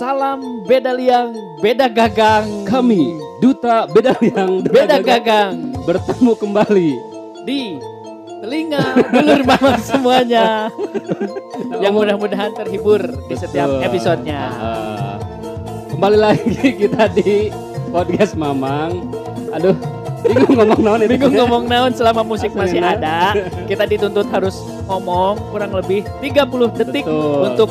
Salam 0.00 0.64
beda 0.64 0.96
liang, 0.96 1.36
beda 1.60 1.84
gagang. 1.84 2.64
Kami 2.64 3.20
duta 3.36 3.84
beda 3.84 4.16
yang 4.24 4.64
beda 4.64 4.96
gagang 5.04 5.76
bertemu 5.84 6.32
kembali. 6.40 6.90
di 7.44 7.76
telinga 8.40 8.96
dulur 9.12 9.44
mamang 9.44 9.76
semuanya. 9.84 10.72
Yang 11.84 11.92
mudah-mudahan 11.92 12.56
terhibur 12.56 13.12
di 13.28 13.36
setiap 13.36 13.68
episodenya. 13.84 14.40
Ah, 14.56 15.16
kembali 15.92 16.16
lagi 16.16 16.48
kita 16.80 17.04
di 17.12 17.52
podcast 17.92 18.40
Mamang. 18.40 19.04
Aduh, 19.52 19.76
bingung 20.24 20.64
ngomong 20.64 20.80
naon 20.80 21.00
itu. 21.04 21.12
Bingung 21.12 21.36
ngomong 21.44 21.64
naon 21.68 21.92
selama 21.92 22.24
musik 22.24 22.56
Aslinya. 22.56 22.64
masih 22.64 22.80
ada. 22.80 23.18
Kita 23.68 23.84
dituntut 23.84 24.32
harus 24.32 24.64
ngomong 24.88 25.36
kurang 25.52 25.76
lebih 25.76 26.08
30 26.24 26.80
detik 26.80 27.04
Betul. 27.04 27.44
untuk 27.52 27.68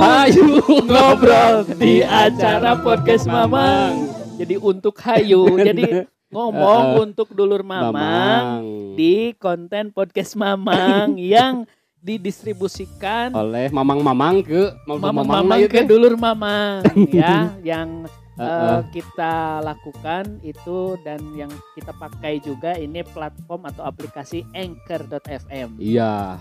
Hayu 0.00 0.62
ngobrol 0.88 1.68
di 1.76 2.00
acara 2.00 2.78
podcast 2.80 3.28
Mamang. 3.28 4.08
Jadi 4.40 4.56
untuk 4.56 4.96
hayu, 5.04 5.44
jadi 5.68 6.08
ngomong 6.32 6.96
Uh-uh. 6.96 7.04
untuk 7.04 7.28
dulur 7.36 7.60
mamang, 7.60 7.92
Mamang. 7.92 8.60
di 8.96 9.36
konten 9.36 9.92
podcast 9.92 10.32
Mamang 10.32 11.20
yang 11.36 11.68
didistribusikan 12.02 13.30
oleh 13.30 13.70
mamang-mamang 13.70 14.42
ke 14.42 14.74
mamang-mamang 14.90 15.70
ke 15.70 15.86
dulur 15.86 16.18
mamang 16.18 16.82
ya 17.14 17.54
yang 17.62 18.02
Uh-uh. 18.34 18.80
eh, 18.80 18.80
kita 18.90 19.60
lakukan 19.60 20.40
itu 20.40 20.96
dan 21.04 21.20
yang 21.36 21.52
kita 21.76 21.92
pakai 21.94 22.40
juga 22.40 22.74
ini 22.74 23.04
platform 23.04 23.68
atau 23.68 23.84
aplikasi 23.84 24.42
anchor.fm. 24.56 25.76
Iya. 25.76 26.40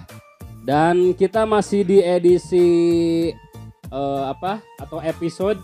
Dan 0.61 1.17
kita 1.17 1.43
masih 1.49 1.81
di 1.81 1.99
edisi 2.05 2.69
eh, 3.89 4.23
apa 4.25 4.61
atau 4.77 5.01
episode 5.01 5.57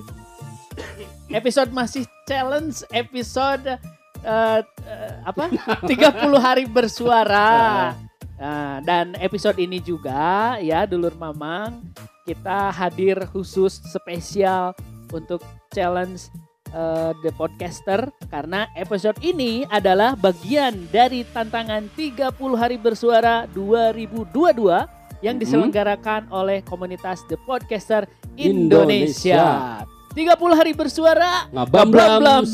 Episode 1.27 1.75
masih 1.75 2.07
challenge 2.23 2.87
episode 2.95 3.77
eh, 4.23 4.61
eh, 4.63 5.13
apa? 5.27 5.51
30 5.89 6.37
hari 6.39 6.65
bersuara. 6.65 7.47
Nah, 8.37 8.85
dan 8.85 9.17
episode 9.17 9.57
ini 9.57 9.81
juga 9.81 10.61
ya 10.61 10.85
dulur 10.85 11.09
mamang 11.17 11.81
kita 12.21 12.69
hadir 12.69 13.17
khusus 13.33 13.81
spesial 13.81 14.77
untuk 15.09 15.41
challenge 15.73 16.29
eh, 16.69 17.11
the 17.21 17.31
podcaster 17.31 18.07
karena 18.27 18.67
episode 18.73 19.17
ini 19.19 19.63
adalah 19.67 20.13
bagian 20.13 20.87
dari 20.87 21.23
tantangan 21.23 21.87
30 21.93 22.31
hari 22.53 22.75
bersuara 22.75 23.45
2022 23.49 24.87
yang 25.19 25.35
Mhm. 25.35 25.41
diselenggarakan 25.41 26.29
oleh 26.29 26.61
komunitas 26.61 27.25
the 27.25 27.37
podcaster 27.39 28.05
Indonesia. 28.35 29.33
Indonesia. 29.33 29.85
30 30.13 30.53
hari 30.53 30.73
bersuara 30.73 31.45
ngabam-blam. 31.51 32.45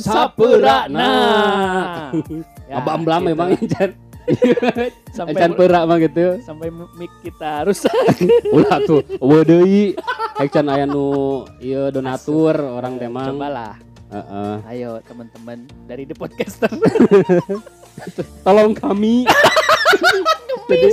Nah. 0.90 2.12
Ya, 2.64 2.80
Ngabam-blam 2.80 3.22
gitu. 3.22 3.30
memang 3.36 3.50
encan 3.54 3.90
sampai 5.16 5.32
encan 5.36 5.52
perak 5.54 5.84
mah 5.84 5.98
gitu. 6.00 6.40
sampai 6.42 6.72
mic 6.72 7.12
kita 7.20 7.68
rusak. 7.68 7.92
Ulah 8.56 8.80
tuh, 8.82 9.04
eueuh 9.20 9.44
deui. 9.44 9.84
Encan 10.40 10.72
aya 10.72 10.88
nu 10.88 11.44
ieu 11.60 11.92
donatur 11.92 12.56
orang 12.56 12.96
temang. 12.96 13.36
Cobalah. 13.36 13.76
Heeh. 14.14 14.56
Ayo 14.70 15.02
teman-teman 15.10 15.66
dari 15.90 16.06
The 16.06 16.14
Podcaster. 16.14 16.70
Tolong 18.46 18.78
kami. 18.78 19.26
Jadi, 20.70 20.90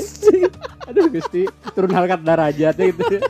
aduh 0.90 1.06
Gusti, 1.08 1.46
turun 1.72 1.94
harkat 1.94 2.20
darajat 2.26 2.74
ya 2.74 2.86
gitu. 2.90 3.22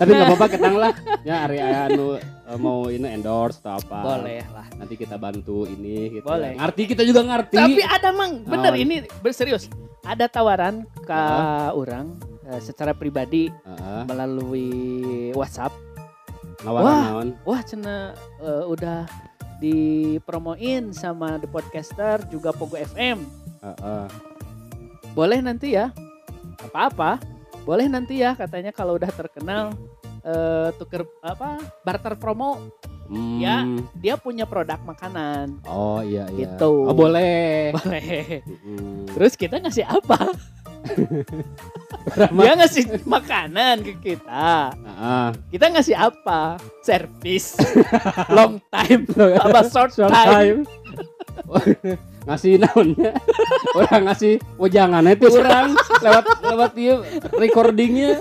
Tapi 0.00 0.08
nggak 0.08 0.28
apa-apa 0.34 0.46
ketang 0.50 0.76
lah. 0.80 0.92
Ya 1.20 1.44
hari 1.44 1.60
anu 1.60 2.16
eh, 2.16 2.58
mau 2.58 2.88
ini 2.88 3.12
endorse 3.12 3.60
atau 3.60 3.76
apa. 3.76 4.16
Boleh 4.16 4.42
lah. 4.48 4.66
Nanti 4.80 4.94
kita 4.96 5.20
bantu 5.20 5.68
ini 5.68 6.16
gitu. 6.18 6.24
Boleh. 6.24 6.56
Ngerti 6.56 6.82
kita 6.96 7.02
juga 7.04 7.28
ngerti. 7.28 7.60
Tapi 7.60 7.82
ada 7.84 8.08
mang, 8.14 8.40
bener 8.40 8.72
Naon? 8.72 8.82
ini 8.82 8.94
berserius. 9.20 9.68
Ada 10.00 10.32
tawaran 10.32 10.88
ke 11.04 11.12
Heeh. 11.12 11.70
orang 11.76 12.16
eh, 12.48 12.60
secara 12.64 12.96
pribadi 12.96 13.52
Heeh. 13.52 14.02
melalui 14.08 14.68
WhatsApp. 15.36 15.87
Nawaran 16.58 16.84
Wah. 16.84 17.02
naon? 17.06 17.28
Wah, 17.46 17.60
cena 17.62 17.96
eh, 18.38 18.64
udah 18.66 19.06
dipromoin 19.58 20.90
sama 20.90 21.38
The 21.38 21.46
Podcaster 21.46 22.22
juga 22.26 22.50
Pogo 22.50 22.74
FM. 22.74 23.22
Heeh. 23.60 24.04
Boleh 25.12 25.38
nanti 25.38 25.74
ya. 25.74 25.90
Apa-apa. 26.60 27.18
Boleh 27.62 27.86
nanti 27.86 28.18
ya 28.18 28.32
katanya 28.32 28.72
kalau 28.72 28.96
udah 28.96 29.10
terkenal 29.10 29.76
eh 30.18 30.68
tuker 30.76 31.06
apa 31.22 31.62
barter 31.82 32.18
promo 32.18 32.58
Hmm. 33.08 33.40
Ya. 33.40 33.64
dia 33.96 34.20
punya 34.20 34.44
produk 34.44 34.76
makanan 34.84 35.64
Oh 35.64 36.04
iya 36.04 36.28
iya. 36.28 36.44
Gitu. 36.44 36.68
Oh 36.84 36.92
boleh. 36.92 37.72
boleh 37.80 38.44
Mm. 38.44 39.08
terus 39.16 39.32
kita 39.32 39.56
ngasih 39.56 39.88
apa? 39.88 40.28
Dia 42.42 42.52
ngasih 42.56 42.84
makanan 43.04 43.84
ke 43.84 43.92
kita. 44.00 44.72
Heeh. 44.72 45.26
kita 45.52 45.64
ngasih 45.72 45.96
apa? 45.96 46.56
Servis 46.80 47.56
long 48.36 48.62
time. 48.72 49.04
Apa 49.16 49.66
short 49.68 49.92
Short 49.92 50.12
time? 50.12 50.64
time. 50.64 51.98
ngasih 52.28 52.60
naonnya? 52.60 53.12
Orang 53.72 54.02
ngasih 54.08 54.36
wejangan 54.60 55.04
itu 55.08 55.26
orang 55.32 55.72
lewat 56.04 56.24
lewat 56.44 56.70
dia 56.76 56.94
recordingnya. 57.36 58.20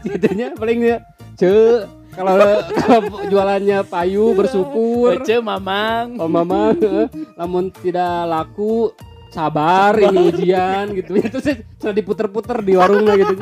Gitunya 0.00 0.56
paling 0.56 0.78
dia 0.80 0.96
ce 1.36 1.84
kalau 2.14 2.38
kalau 2.78 3.00
jualannya 3.26 3.82
payu 3.84 4.32
bersyukur. 4.38 5.18
Ece 5.18 5.42
mamang. 5.42 6.16
Oh 6.16 6.30
mama 6.30 6.72
eh, 6.78 7.10
lamun 7.36 7.68
tidak 7.74 8.30
laku 8.30 8.94
sabar 9.34 9.98
ini 9.98 10.30
ujian 10.30 10.94
gitu 10.94 11.18
itu 11.26 11.38
sih 11.42 11.58
sudah 11.82 11.90
diputer-puter 11.90 12.62
di 12.62 12.78
warungnya 12.78 13.14
gitu 13.18 13.34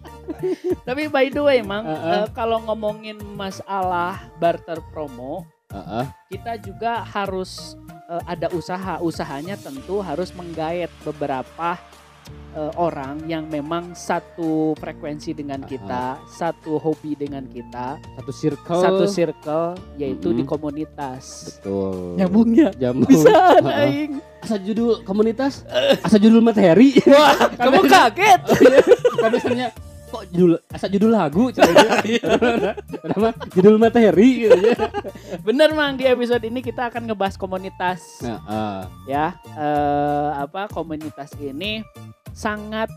tapi 0.88 1.10
by 1.10 1.26
the 1.28 1.42
way 1.42 1.58
mang 1.60 1.82
Heeh. 1.84 2.24
eh, 2.24 2.26
kalau 2.30 2.62
ngomongin 2.62 3.18
masalah 3.34 4.30
barter 4.38 4.78
promo 4.94 5.42
Heeh. 5.70 6.06
kita 6.30 6.58
juga 6.62 7.02
harus 7.06 7.78
eh, 8.10 8.22
ada 8.26 8.50
usaha. 8.50 8.98
Usahanya 8.98 9.54
tentu 9.54 10.02
harus 10.02 10.34
menggait 10.34 10.90
beberapa 11.06 11.78
eh, 12.52 12.72
orang 12.74 13.22
yang 13.24 13.46
memang 13.46 13.94
satu 13.94 14.74
frekuensi 14.74 15.30
dengan 15.32 15.62
kita, 15.62 16.18
satu 16.26 16.76
hobi 16.76 17.14
dengan 17.14 17.46
kita, 17.46 17.96
satu 18.18 18.32
circle. 18.32 18.82
satu 18.82 19.04
circle 19.06 19.66
yaitu 19.96 20.34
di 20.34 20.42
Mm-mm. 20.42 20.50
komunitas. 20.50 21.56
betul. 21.62 22.18
Nyambungnya. 22.18 22.68
Jamu 22.74 23.06
bisa 23.06 23.30
Heeh. 23.30 23.82
aing. 23.86 24.12
asa 24.40 24.56
judul 24.56 25.04
komunitas 25.04 25.68
asa 26.00 26.16
judul 26.16 26.40
materi. 26.40 26.96
Wah, 27.12 27.36
kamu 27.54 27.84
kaget. 27.84 28.40
kan 29.20 29.28
biasanya 29.30 29.68
kok 30.10 30.26
judul 30.32 30.58
asa 30.66 30.90
judul 30.90 31.12
lagu 31.14 31.52
caranya 31.54 32.00
kenapa? 33.04 33.30
Judul 33.54 33.76
materi 33.78 34.48
gitu 34.48 34.58
ya 34.58 34.74
Bener 35.44 35.70
mang. 35.70 35.94
Di 35.94 36.08
episode 36.08 36.42
ini 36.42 36.64
kita 36.64 36.88
akan 36.90 37.06
ngebahas 37.06 37.36
komunitas. 37.36 38.24
Nah, 38.24 38.40
ah, 38.48 38.80
ya. 39.04 39.36
Eh, 39.54 40.28
apa 40.40 40.66
komunitas 40.72 41.30
ini 41.38 41.84
sangat 42.32 42.88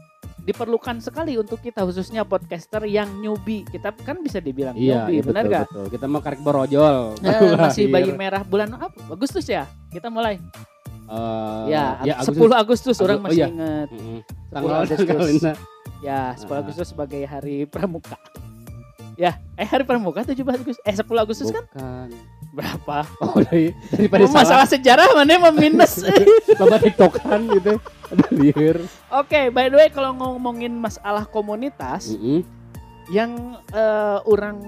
diperlukan 0.44 1.00
sekali 1.00 1.40
untuk 1.40 1.64
kita 1.64 1.88
khususnya 1.88 2.28
podcaster 2.28 2.84
yang 2.84 3.08
newbie. 3.24 3.64
Kita 3.64 3.96
kan 4.04 4.20
bisa 4.20 4.44
dibilang 4.44 4.76
iya, 4.76 5.08
newbie, 5.08 5.20
iya 5.20 5.24
benar 5.24 5.44
betul, 5.48 5.54
gak? 5.56 5.66
betul 5.72 5.86
kita 5.88 6.06
mau 6.12 6.20
karek 6.20 6.42
borojol 6.44 6.96
Eh, 7.24 7.40
masih 7.64 7.86
bayi 7.88 8.12
merah 8.12 8.44
bulan 8.44 8.76
apa? 8.76 8.92
Agustus 9.08 9.48
ya? 9.48 9.64
Kita 9.88 10.12
mulai. 10.12 10.38
Eh, 11.04 11.64
ya, 11.72 12.00
Agustus. 12.20 12.44
10 12.44 12.64
Agustus 12.64 12.98
orang 13.00 13.18
oh 13.20 13.24
masih 13.28 13.40
iya. 13.40 13.48
ingat. 13.52 13.88
Mm-mm. 13.92 14.20
10 14.24 14.52
tanggal 14.52 14.76
Agustus. 14.76 14.98
tanggalnya 15.08 15.54
Ya, 16.04 16.22
10 16.36 16.52
Ah. 16.52 16.60
Agustus 16.60 16.88
sebagai 16.92 17.24
hari 17.24 17.64
pramuka. 17.64 18.20
Ya, 19.14 19.38
eh 19.54 19.64
hari 19.64 19.84
pramuka 19.84 20.26
17 20.26 20.42
Agustus. 20.42 20.82
Eh 20.82 20.92
10 20.92 21.06
Agustus 21.16 21.48
kan 21.48 21.64
bukan 21.68 22.10
berapa? 22.50 22.98
oh 23.20 23.38
dari 23.42 23.74
daripada 23.90 24.26
salah 24.26 24.42
Masalah 24.42 24.68
sejarah 24.68 25.08
mana 25.12 25.30
yang 25.32 25.44
meminus. 25.50 26.02
coba 26.60 26.78
tiktokan 26.78 27.50
gitu 27.52 27.78
aduh 28.08 28.30
liar 28.32 28.78
Oke, 29.12 29.50
by 29.50 29.68
the 29.68 29.76
way 29.76 29.90
kalau 29.90 30.14
ngomongin 30.14 30.70
masalah 30.72 31.26
komunitas 31.26 32.14
Mm-mm. 32.14 32.46
yang 33.08 33.34
eh, 33.70 34.18
orang 34.24 34.62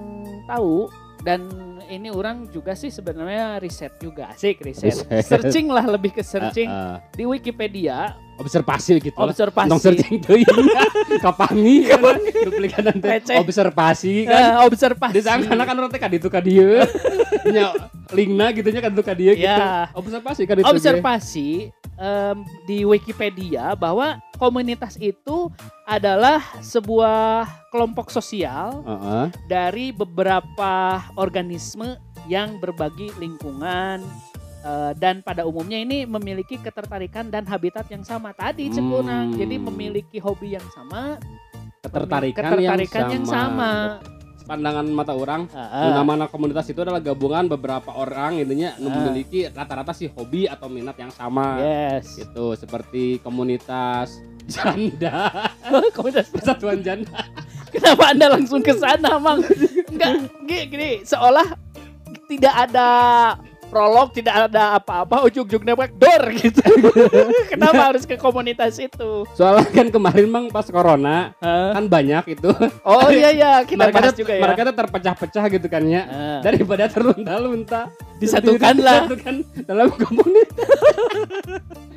tahu 0.46 0.90
dan 1.22 1.46
ini 1.86 2.10
orang 2.10 2.50
juga 2.50 2.74
sih 2.74 2.90
sebenarnya 2.90 3.58
riset 3.58 3.98
juga 3.98 4.30
asik 4.30 4.62
riset. 4.62 5.06
Riset. 5.06 5.26
Searching 5.26 5.70
lah 5.70 5.86
lebih 5.86 6.10
ke 6.12 6.22
searching 6.22 6.66
Ah, 6.66 6.98
ah. 6.98 7.14
di 7.14 7.26
Wikipedia 7.26 8.18
observasi 8.36 9.00
gitu 9.00 9.16
observasi 9.16 9.70
Tong 9.72 9.80
searching 9.82 10.20
tuh 10.20 10.36
kapangi 11.24 11.88
kan 11.88 12.20
duplikan 12.20 12.84
nanti 12.92 13.08
Receh. 13.08 13.38
observasi 13.40 14.28
kan. 14.28 14.36
Eh, 14.36 14.54
observasi 14.68 15.14
di 15.16 15.22
sana 15.24 15.64
kan 15.64 15.76
orang 15.76 15.92
teh 15.92 16.00
ka 16.02 16.10
ditu 16.12 16.28
ka 16.28 16.44
dieu 16.44 16.84
nya 17.48 17.72
linkna 18.12 18.52
gitu 18.52 18.68
nya 18.70 18.80
kan 18.84 18.92
ditu 18.92 19.04
ka 19.04 19.14
dieu 19.16 19.34
gitu. 19.34 19.48
Ya. 19.48 19.88
observasi 19.96 20.42
kan 20.44 20.56
itu 20.60 20.68
observasi 20.68 21.50
em, 21.96 22.38
di 22.68 22.84
Wikipedia 22.84 23.72
bahwa 23.74 24.20
komunitas 24.36 25.00
itu 25.00 25.48
adalah 25.88 26.44
sebuah 26.60 27.48
kelompok 27.72 28.12
sosial 28.12 28.84
Heeh. 28.84 29.26
dari 29.48 29.96
beberapa 29.96 31.00
organisme 31.16 31.96
yang 32.26 32.58
berbagi 32.60 33.14
lingkungan 33.22 34.02
dan 34.98 35.22
pada 35.22 35.46
umumnya 35.46 35.78
ini 35.78 36.04
memiliki 36.04 36.58
ketertarikan 36.58 37.30
dan 37.30 37.46
habitat 37.46 37.86
yang 37.88 38.02
sama 38.02 38.34
tadi 38.34 38.68
Cek 38.68 38.82
Hmm. 38.82 39.38
Jadi 39.38 39.56
memiliki 39.58 40.18
hobi 40.18 40.58
yang 40.58 40.66
sama 40.74 41.22
ketertarikan, 41.86 42.58
ketertarikan 42.58 43.02
yang, 43.08 43.14
yang 43.22 43.26
sama. 43.26 43.70
sama. 44.02 44.14
Pandangan 44.46 44.86
mata 44.86 45.14
orang, 45.18 45.50
Heeh. 45.50 45.90
nama 45.98 46.30
komunitas 46.30 46.70
itu 46.70 46.78
adalah 46.78 47.02
gabungan 47.02 47.50
beberapa 47.50 47.90
orang 47.94 48.38
intinya 48.38 48.78
Ah. 48.78 48.82
memiliki 48.82 49.50
rata-rata 49.50 49.90
sih 49.90 50.06
hobi 50.06 50.46
atau 50.46 50.70
minat 50.70 50.94
yang 51.02 51.10
sama. 51.10 51.58
yes 51.62 52.14
Gitu, 52.14 52.54
seperti 52.54 53.18
komunitas 53.26 54.22
janda, 54.54 55.50
komunitas 55.98 56.30
persatuan 56.30 56.86
janda. 56.86 57.26
Kenapa 57.74 58.14
Anda 58.14 58.38
langsung 58.38 58.62
ke 58.62 58.78
sana, 58.78 59.18
Mang? 59.18 59.42
Enggak, 59.90 60.30
gini, 60.46 60.64
gini, 60.70 60.90
seolah 61.02 61.58
tidak 62.30 62.54
ada 62.70 62.90
prolog, 63.76 64.08
tidak 64.16 64.48
ada 64.48 64.80
apa-apa, 64.80 65.28
ujung-ujungnya 65.28 65.76
door 65.92 66.24
gitu. 66.32 66.64
Kenapa 67.52 67.92
harus 67.92 68.08
ke 68.08 68.16
komunitas 68.16 68.80
itu? 68.80 69.28
Soalnya 69.36 69.68
kan 69.68 69.92
kemarin 69.92 70.32
mang 70.32 70.48
pas 70.48 70.64
corona 70.64 71.36
Hah? 71.44 71.76
kan 71.76 71.84
banyak 71.92 72.40
itu. 72.40 72.56
Oh 72.88 73.12
iya 73.12 73.36
iya, 73.36 73.52
kita 73.68 73.84
mereka 73.84 74.00
bahas 74.00 74.16
juga 74.16 74.32
ya. 74.32 74.42
mereka 74.48 74.62
tuh 74.64 74.76
terpecah-pecah 74.80 75.44
gitu 75.52 75.68
kan 75.68 75.84
ya. 75.84 76.02
Ah, 76.08 76.40
Daripada 76.40 76.88
terlunta-lunta, 76.88 77.92
disatukanlah. 78.16 79.12
disatukan 79.12 79.36
dalam 79.68 79.92
komunitas. 79.92 80.70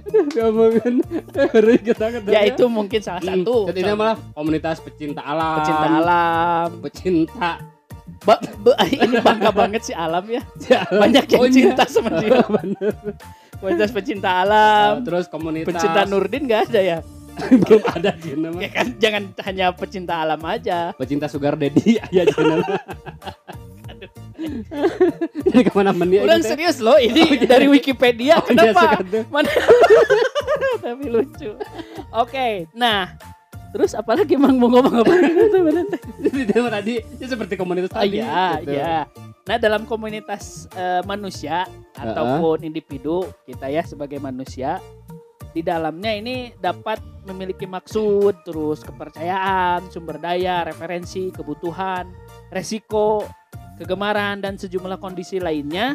Kita 0.09 2.05
ketemu. 2.09 2.33
Ya 2.33 2.41
itu 2.49 2.65
mungkin 2.67 3.01
salah 3.05 3.21
Hmm, 3.21 3.45
satu. 3.45 3.69
Jadi 3.69 3.79
ini 3.85 3.93
malah 3.93 4.17
komunitas 4.33 4.81
pecinta 4.81 5.21
alam. 5.21 5.61
pecinta 5.61 5.87
alam. 5.87 6.69
Pecinta 6.81 7.51
Ba- 8.21 8.43
ba- 8.59 8.79
ini 8.85 9.17
bangga 9.19 9.51
banget 9.51 9.83
sih 9.85 9.95
alam 9.95 10.25
ya. 10.27 10.43
alam. 10.83 11.01
Banyak 11.01 11.25
yang 11.27 11.41
Oh, 11.41 11.47
iya. 11.47 11.55
cinta 11.55 11.85
sama 11.85 12.11
dia. 12.19 12.43
Bener. 12.57 12.95
Komunitas 13.59 13.91
pecinta 13.91 14.31
Uh, 14.31 14.43
alam. 14.43 14.93
terus 15.03 15.27
komunitas 15.27 15.67
Pecinta 15.69 16.03
Nurdin 16.05 16.43
nggak 16.45 16.63
ada 16.71 16.81
ya? 16.81 16.99
belum 17.63 17.83
ada 17.89 18.11
sih 18.17 18.35
nama. 18.35 18.59
Ya 18.59 18.69
kan 18.69 18.87
jangan 18.99 19.23
hanya 19.43 19.67
pecinta 19.71 20.15
alam 20.17 20.43
aja. 20.43 20.91
Pecinta 20.95 21.27
sugar 21.27 21.55
daddy 21.55 21.97
aja 21.97 22.23
channel. 22.29 22.63
Jadi 25.45 25.63
ke 25.65 25.73
mana 25.73 25.91
meni 25.91 26.19
Kurang 26.19 26.43
serius 26.43 26.79
loh 26.79 26.95
ini 26.97 27.43
dari 27.43 27.67
Wikipedia. 27.67 28.39
Oh, 28.39 28.47
iya, 28.47 28.71
Kenapa? 28.71 28.81
sekarang. 28.81 29.27
Mana? 29.35 29.51
Tapi 30.79 31.05
lucu. 31.09 31.51
Oke, 32.13 32.71
nah 32.73 33.15
terus 33.79 33.95
apalagi 33.95 34.35
Mang 34.35 34.59
mau 34.59 34.67
ngomong 34.67 35.07
apa? 35.07 35.15
Jadi 36.27 36.41
dia 36.51 36.61
tadi 36.67 36.95
ya 36.99 37.27
seperti 37.31 37.55
komunitas 37.55 37.95
Oh 37.95 38.03
tadi. 38.03 38.19
iya, 38.19 38.59
gitu. 38.59 38.75
iya. 38.75 39.07
Nah 39.47 39.57
dalam 39.63 39.87
komunitas 39.87 40.67
eh, 40.75 40.99
manusia 41.07 41.63
ataupun 41.95 42.67
individu 42.67 43.31
kita 43.47 43.71
ya 43.71 43.87
sebagai 43.87 44.19
manusia 44.19 44.83
di 45.55 45.63
dalamnya 45.63 46.11
ini 46.11 46.53
dapat 46.59 46.99
memiliki 47.25 47.65
maksud, 47.71 48.43
terus 48.43 48.83
kepercayaan, 48.83 49.87
sumber 49.95 50.21
daya, 50.21 50.67
referensi, 50.67 51.31
kebutuhan, 51.33 52.11
resiko, 52.53 53.25
kegemaran 53.79 54.43
dan 54.43 54.59
sejumlah 54.59 54.99
kondisi 54.99 55.39
lainnya 55.39 55.95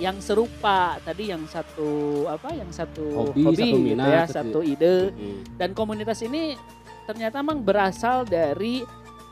yang 0.00 0.16
serupa 0.18 0.96
tadi 1.00 1.28
yang 1.28 1.44
satu 1.44 1.88
apa 2.26 2.50
yang 2.50 2.72
satu 2.72 3.04
Hobi, 3.28 3.44
satu 3.44 3.60
gitu 3.60 3.76
minat, 3.78 4.08
ya 4.08 4.22
satu- 4.24 4.32
satu 4.32 4.58
ide 4.64 5.12
Mm. 5.12 5.38
dan 5.54 5.70
komunitas 5.70 6.18
ini 6.20 6.56
ternyata 7.04 7.38
memang 7.38 7.60
berasal 7.60 8.24
dari 8.24 8.80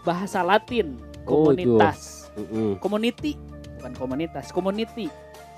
bahasa 0.03 0.41
Latin 0.41 1.00
Oh, 1.25 1.49
komunitas 1.49 2.29
Mm-mm. 2.35 2.76
community 2.79 3.37
bukan 3.75 3.93
komunitas 3.94 4.49
community 4.49 5.09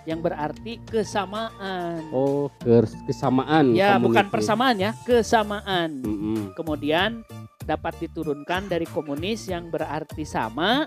yang 0.03 0.19
berarti 0.19 0.79
kesamaan 0.85 2.07
Oh, 2.09 2.49
kes- 2.57 2.97
kesamaan. 3.05 3.71
ya 3.73 3.95
community. 3.95 4.05
bukan 4.07 4.27
persamaan 4.29 4.77
ya 4.79 4.91
kesamaan 5.01 5.91
Mm-mm. 5.99 6.55
kemudian 6.55 7.23
dapat 7.61 7.99
diturunkan 8.01 8.67
dari 8.67 8.87
komunis 8.87 9.47
yang 9.47 9.67
berarti 9.69 10.23
sama 10.23 10.87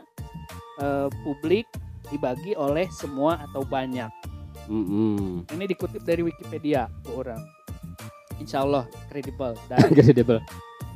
eh, 0.76 1.08
publik 1.24 1.68
dibagi 2.14 2.54
oleh 2.54 2.86
semua 2.90 3.42
atau 3.42 3.62
banyak 3.64 4.08
Mm-mm. 4.66 5.50
ini 5.50 5.66
dikutip 5.66 6.00
dari 6.00 6.22
Wikipedia 6.22 6.86
bu 7.02 7.20
orang 7.20 7.42
Insya 8.36 8.62
Allah 8.62 8.86
kredibel 9.08 9.54
dan 9.66 9.82
Kredibel. 9.94 10.38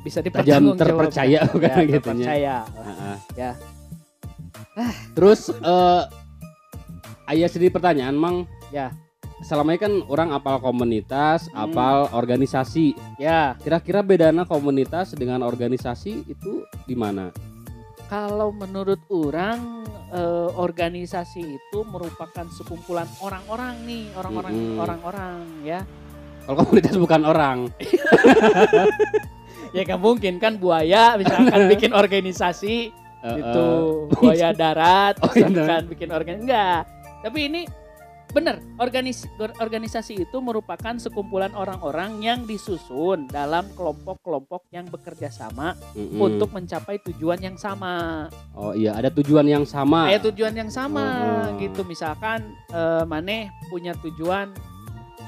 bisa 0.00 0.18
Tajam 0.18 0.26
dipertanggungjawabkan. 0.26 0.78
terpercaya 0.78 1.40
bukan 1.44 1.60
ya, 1.60 1.76
gitunya. 1.80 1.96
terpercaya 1.98 2.56
Heeh. 2.68 3.16
Ya. 3.34 3.50
Terus 5.12 5.40
eh 5.50 6.02
ayah 7.28 7.48
sedih 7.48 7.68
pertanyaan, 7.68 8.14
Mang. 8.14 8.36
Ya. 8.70 8.94
Selama 9.40 9.70
ini 9.70 9.80
kan 9.80 9.92
orang 10.06 10.30
apal 10.30 10.58
komunitas, 10.58 11.46
Hmm. 11.48 11.70
apal 11.70 12.10
organisasi. 12.10 12.94
ya 13.16 13.54
Kira-kira 13.56 14.02
bedana 14.02 14.42
komunitas 14.42 15.14
dengan 15.14 15.42
organisasi 15.42 16.26
itu 16.26 16.52
di 16.84 16.94
mana? 16.94 17.30
Kalau 18.08 18.48
menurut 18.56 19.04
orang 19.12 19.84
eh, 20.08 20.50
organisasi 20.56 21.60
itu 21.60 21.78
merupakan 21.84 22.48
sekumpulan 22.48 23.04
orang-orang 23.20 23.84
nih, 23.84 24.04
orang-orang 24.16 24.52
Mm-mm. 24.56 24.80
orang-orang 24.80 25.36
ya. 25.60 25.80
Kalau 26.48 26.64
komunitas 26.64 26.96
bukan 26.96 27.22
orang. 27.24 27.58
Ya 29.68 29.84
gak 29.84 30.00
mungkin 30.00 30.40
kan 30.40 30.56
buaya 30.56 31.12
misalkan 31.20 31.68
bikin 31.72 31.92
organisasi 31.92 32.88
Eh, 33.18 33.34
itu 33.34 33.66
eh, 34.14 34.14
buaya 34.14 34.54
darat 34.54 35.18
Oh, 35.18 35.28
iya. 35.34 35.50
misalkan 35.50 35.84
bikin 35.90 36.08
organ 36.08 36.38
enggak. 36.38 36.86
Tapi 37.18 37.38
ini 37.50 37.60
benar 38.38 38.56
organis 38.78 39.26
organisasi 39.58 40.22
itu 40.22 40.36
merupakan 40.38 40.94
sekumpulan 40.96 41.50
orang-orang 41.52 42.22
yang 42.22 42.40
disusun 42.44 43.26
dalam 43.26 43.66
kelompok-kelompok 43.74 44.70
yang 44.70 44.86
bekerja 44.86 45.26
sama 45.28 45.74
mm-mm. 45.92 46.14
untuk 46.16 46.48
mencapai 46.48 47.02
tujuan 47.04 47.42
yang 47.42 47.56
sama. 47.56 48.26
Oh 48.54 48.70
iya, 48.72 48.94
ada 48.94 49.10
tujuan 49.10 49.42
yang 49.42 49.66
sama. 49.66 50.06
kayak 50.06 50.22
tujuan 50.30 50.54
yang 50.54 50.70
sama 50.70 51.06
Oh. 51.18 51.58
gitu 51.58 51.82
misalkan 51.82 52.46
eh, 52.68 53.02
maneh 53.02 53.50
punya 53.66 53.98
tujuan 53.98 54.54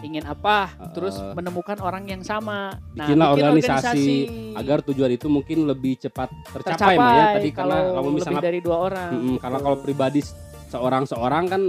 ingin 0.00 0.24
apa 0.24 0.72
Uh, 0.80 0.88
terus 0.96 1.18
menemukan 1.34 1.76
orang 1.78 2.08
yang 2.08 2.22
sama 2.22 2.72
bikinlah 2.94 3.36
bikin 3.36 3.44
organisasi 3.44 4.08
agar 4.54 4.80
tujuan 4.80 5.12
itu 5.12 5.28
mungkin 5.28 5.68
lebih 5.68 5.98
cepat 5.98 6.32
tercapai, 6.48 6.96
tercapai 6.96 7.10
ya. 7.12 7.26
Tadi 7.36 7.50
kalau 7.50 7.68
karena 7.74 7.90
kalau 7.90 8.00
lebih 8.06 8.16
misalnya 8.16 8.40
dari 8.40 8.60
dua 8.60 8.76
orang 8.80 9.10
Mm-mm, 9.12 9.36
karena 9.36 9.58
kalau 9.60 9.76
pribadi 9.76 10.20
s- 10.22 10.32
seorang 10.68 11.04
seorang 11.04 11.44
kan 11.46 11.62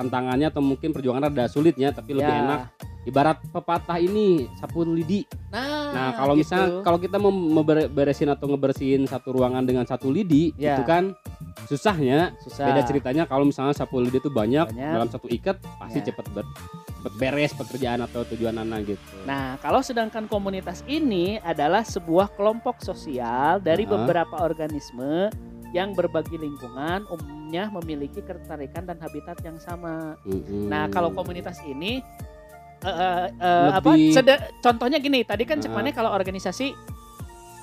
tantangannya 0.00 0.48
atau 0.48 0.64
mungkin 0.64 0.90
perjuangannya 0.90 1.28
ada 1.30 1.44
sulitnya 1.44 1.92
tapi 1.92 2.16
lebih 2.16 2.32
Ya. 2.32 2.40
enak 2.40 2.60
ibarat 3.02 3.36
pepatah 3.46 3.96
ini 3.96 4.48
sapu 4.56 4.80
lidi 4.82 5.28
nah, 5.48 5.92
nah 5.92 6.08
kalau 6.14 6.32
gitu. 6.32 6.40
misalnya 6.48 6.68
kalau 6.80 6.96
kita 6.96 7.16
mau 7.16 7.32
beresin 7.86 8.28
atau 8.28 8.48
ngebersihin 8.48 9.04
satu 9.04 9.36
ruangan 9.36 9.60
dengan 9.62 9.84
satu 9.84 10.08
lidi 10.08 10.56
Ya. 10.56 10.76
itu 10.76 10.84
kan 10.84 11.12
susahnya 11.66 12.32
susah 12.40 12.64
beda 12.66 12.82
ceritanya 12.82 13.22
kalau 13.24 13.44
misalnya 13.44 13.72
sapu 13.72 14.00
lidi 14.00 14.16
itu 14.16 14.32
banyak, 14.32 14.64
Banyak. 14.66 14.92
dalam 14.96 15.08
satu 15.08 15.28
ikat 15.28 15.60
pasti 15.76 16.00
Ya. 16.00 16.08
cepet 16.08 16.26
ber- 16.32 16.48
cepet 16.96 17.12
beres 17.16 17.52
pekerjaan 17.52 18.00
atau 18.00 18.24
tujuan 18.26 18.56
anak 18.56 18.88
gitu 18.88 19.04
Nah, 19.22 19.56
kalau 19.58 19.80
sedangkan 19.80 20.24
komunitas 20.26 20.80
ini 20.86 21.36
adalah 21.38 21.80
sebuah 21.82 22.32
kelompok 22.32 22.80
sosial 22.80 23.60
dari 23.60 23.84
Nah. 23.84 23.96
beberapa 23.98 24.40
organisme 24.40 25.28
yang 25.70 25.94
berbagi 25.94 26.34
lingkungan, 26.34 27.06
umumnya 27.06 27.70
memiliki 27.70 28.18
ketertarikan 28.18 28.90
dan 28.90 28.98
habitat 28.98 29.38
yang 29.46 29.58
sama. 29.62 30.18
Mm-mm. 30.26 30.66
Nah, 30.66 30.90
kalau 30.90 31.14
komunitas 31.14 31.62
ini 31.62 32.02
eh, 32.80 32.88
eh, 32.88 33.24
eh, 33.38 33.70
apa? 33.76 33.92
Contohnya 34.58 34.96
gini, 34.98 35.20
tadi 35.22 35.44
kan 35.44 35.60
cek 35.60 35.68
Ah. 35.70 35.76
mana 35.78 35.92
kalau 35.92 36.10
organisasi 36.10 36.72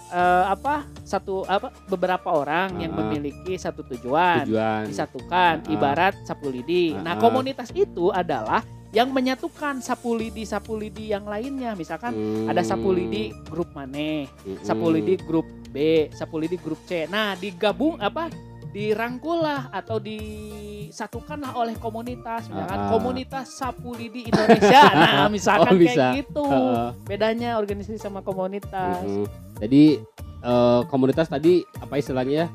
eh, 0.07 0.45
apa 0.47 0.87
satu 1.03 1.43
apa 1.43 1.67
beberapa 1.91 2.31
orang 2.31 2.79
yang 2.79 2.95
Ah. 2.95 3.03
memiliki 3.03 3.59
satu 3.59 3.83
tujuan, 3.91 4.47
tujuan 4.47 4.87
disatukan, 4.87 5.67
Ah. 5.67 5.73
ibarat 5.73 6.15
sapu 6.23 6.47
lidi. 6.47 6.95
Nah, 6.95 7.17
Ah. 7.17 7.19
komunitas 7.19 7.73
itu 7.75 8.07
adalah 8.13 8.63
yang 8.97 9.13
menyatukan 9.13 9.77
sapu 9.77 10.17
lidi 10.17 10.41
sapu 10.41 10.73
lidi 10.73 11.13
yang 11.13 11.29
lainnya. 11.29 11.77
Misalkan 11.77 12.17
Hmm. 12.17 12.49
ada 12.49 12.65
sapu 12.65 12.89
lidi 12.89 13.29
grup 13.45 13.69
maneh, 13.77 14.25
Mm-mm. 14.41 14.65
sapu 14.65 14.89
lidi 14.89 15.21
grup 15.21 15.45
B, 15.69 16.09
sapu 16.11 16.41
lidi 16.41 16.57
grup 16.57 16.81
C. 16.83 17.05
Nah, 17.05 17.37
digabung 17.37 18.01
apa? 18.01 18.33
Dirangkul 18.67 19.37
lah 19.39 19.69
atau 19.69 19.97
disatukanlah 19.97 21.53
oleh 21.55 21.77
komunitas, 21.77 22.49
misalkan 22.49 22.79
Ah. 22.79 22.89
komunitas 22.89 23.45
sapu 23.51 23.93
lidi 23.93 24.25
Indonesia. 24.25 24.81
Nah, 24.97 25.29
misalkan 25.29 25.73
Oh, 25.73 25.77
bisa. 25.77 25.93
kayak 26.09 26.13
gitu. 26.19 26.45
Heeh. 26.45 26.87
Bedanya 27.05 27.49
organisasi 27.57 28.01
sama 28.01 28.25
komunitas. 28.25 29.05
Mm-mm. 29.05 29.29
Jadi 29.61 29.83
eh, 30.37 30.81
komunitas 30.87 31.27
tadi 31.27 31.61
apa 31.77 31.97
istilahnya 31.97 32.33
ya? 32.33 32.47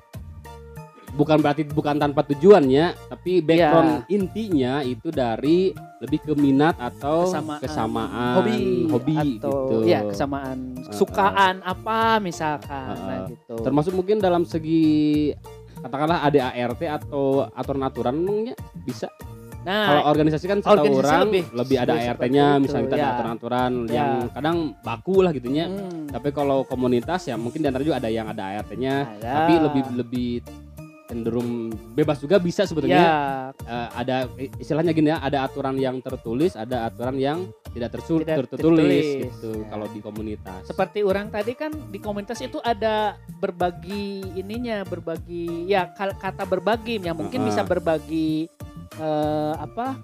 Bukan 1.13 1.39
berarti 1.39 1.63
bukan 1.67 2.01
tanpa 2.01 2.25
tujuannya, 2.25 3.13
tapi 3.13 3.39
background 3.39 4.09
intinya 4.09 4.81
itu 4.81 5.13
dari 5.13 5.69
lebih 6.01 6.19
ke 6.19 6.33
minat 6.33 6.73
atau 6.75 7.29
Kesamaan. 7.29 7.61
kesamaan, 7.61 8.35
hobi 8.35 8.59
hobi 8.89 9.15
atau 9.39 9.53
gitu. 9.71 9.77
ya 9.85 10.01
kesamaan 10.03 10.59
sukaan 10.89 11.61
apa 11.63 12.17
misalkan 12.19 12.91
Uh-uh. 12.91 13.07
nah 13.07 13.19
gitu 13.29 13.55
Termasuk 13.61 13.93
mungkin 13.93 14.19
dalam 14.19 14.43
segi 14.43 15.31
katakanlah 15.79 16.25
ADART 16.25 16.81
atau 16.81 17.45
aturan-aturan 17.47 18.17
emangnya 18.17 18.55
bisa. 18.81 19.13
Kalau 19.63 19.71
nah 19.95 20.11
organisasi 20.11 20.51
kan 20.51 20.59
organisasi 20.59 21.07
orang 21.07 21.23
lebih- 21.31 21.47
lebih, 21.55 21.77
ada 21.79 21.95
ART-nya, 21.95 22.47
misalnya 22.59 22.83
kita 22.83 22.97
ada 22.97 22.99
ya. 22.99 23.11
aturan-aturan 23.15 23.73
Ya. 23.87 23.95
yang 23.95 24.11
kadang 24.35 24.57
baku 24.83 25.23
lah 25.23 25.31
gitunya. 25.31 25.71
hmm, 25.71 26.11
Tapi 26.11 26.29
kalau 26.35 26.67
komunitas 26.67 27.31
ya 27.31 27.39
mungkin 27.39 27.63
di 27.63 27.71
antara 27.71 27.87
juga 27.87 28.03
ada 28.03 28.11
yang 28.11 28.27
ada 28.27 28.59
ART-nya, 28.59 28.95
ada. 29.15 29.31
tapi 29.39 29.53
lebih 29.61 29.83
lebih 29.95 30.31
cenderung 31.13 31.69
bebas 31.93 32.17
juga 32.17 32.41
bisa 32.41 32.65
sebetulnya. 32.65 32.97
ya 32.97 33.13
Eh, 33.63 33.89
ada 33.95 34.17
istilahnya 34.57 34.91
gini 34.91 35.13
ya, 35.13 35.21
ada 35.21 35.45
aturan 35.45 35.77
yang 35.77 36.01
tertulis, 36.01 36.57
ada 36.57 36.89
aturan 36.89 37.21
yang 37.21 37.45
tidak, 37.71 37.93
tersu- 37.93 38.25
Tidak 38.25 38.49
tertulis 38.49 38.81
tertulis, 38.81 39.07
gitu 39.29 39.51
ya. 39.61 39.67
kalau 39.69 39.87
di 39.87 40.01
komunitas. 40.01 40.61
seperti 40.65 41.05
orang 41.05 41.29
tadi 41.29 41.53
kan 41.53 41.73
di 41.89 41.99
komunitas 41.99 42.41
itu 42.41 42.57
ada 42.61 43.17
berbagi 43.37 44.25
ininya 44.35 44.85
berbagi 44.85 45.69
ya 45.69 45.93
kata 45.93 46.45
berbagi 46.45 46.97
yang 46.99 47.17
mungkin 47.17 47.45
Uh-uh. 47.45 47.49
bisa 47.49 47.63
berbagi 47.63 48.49
eh, 48.97 49.55
apa 49.55 50.01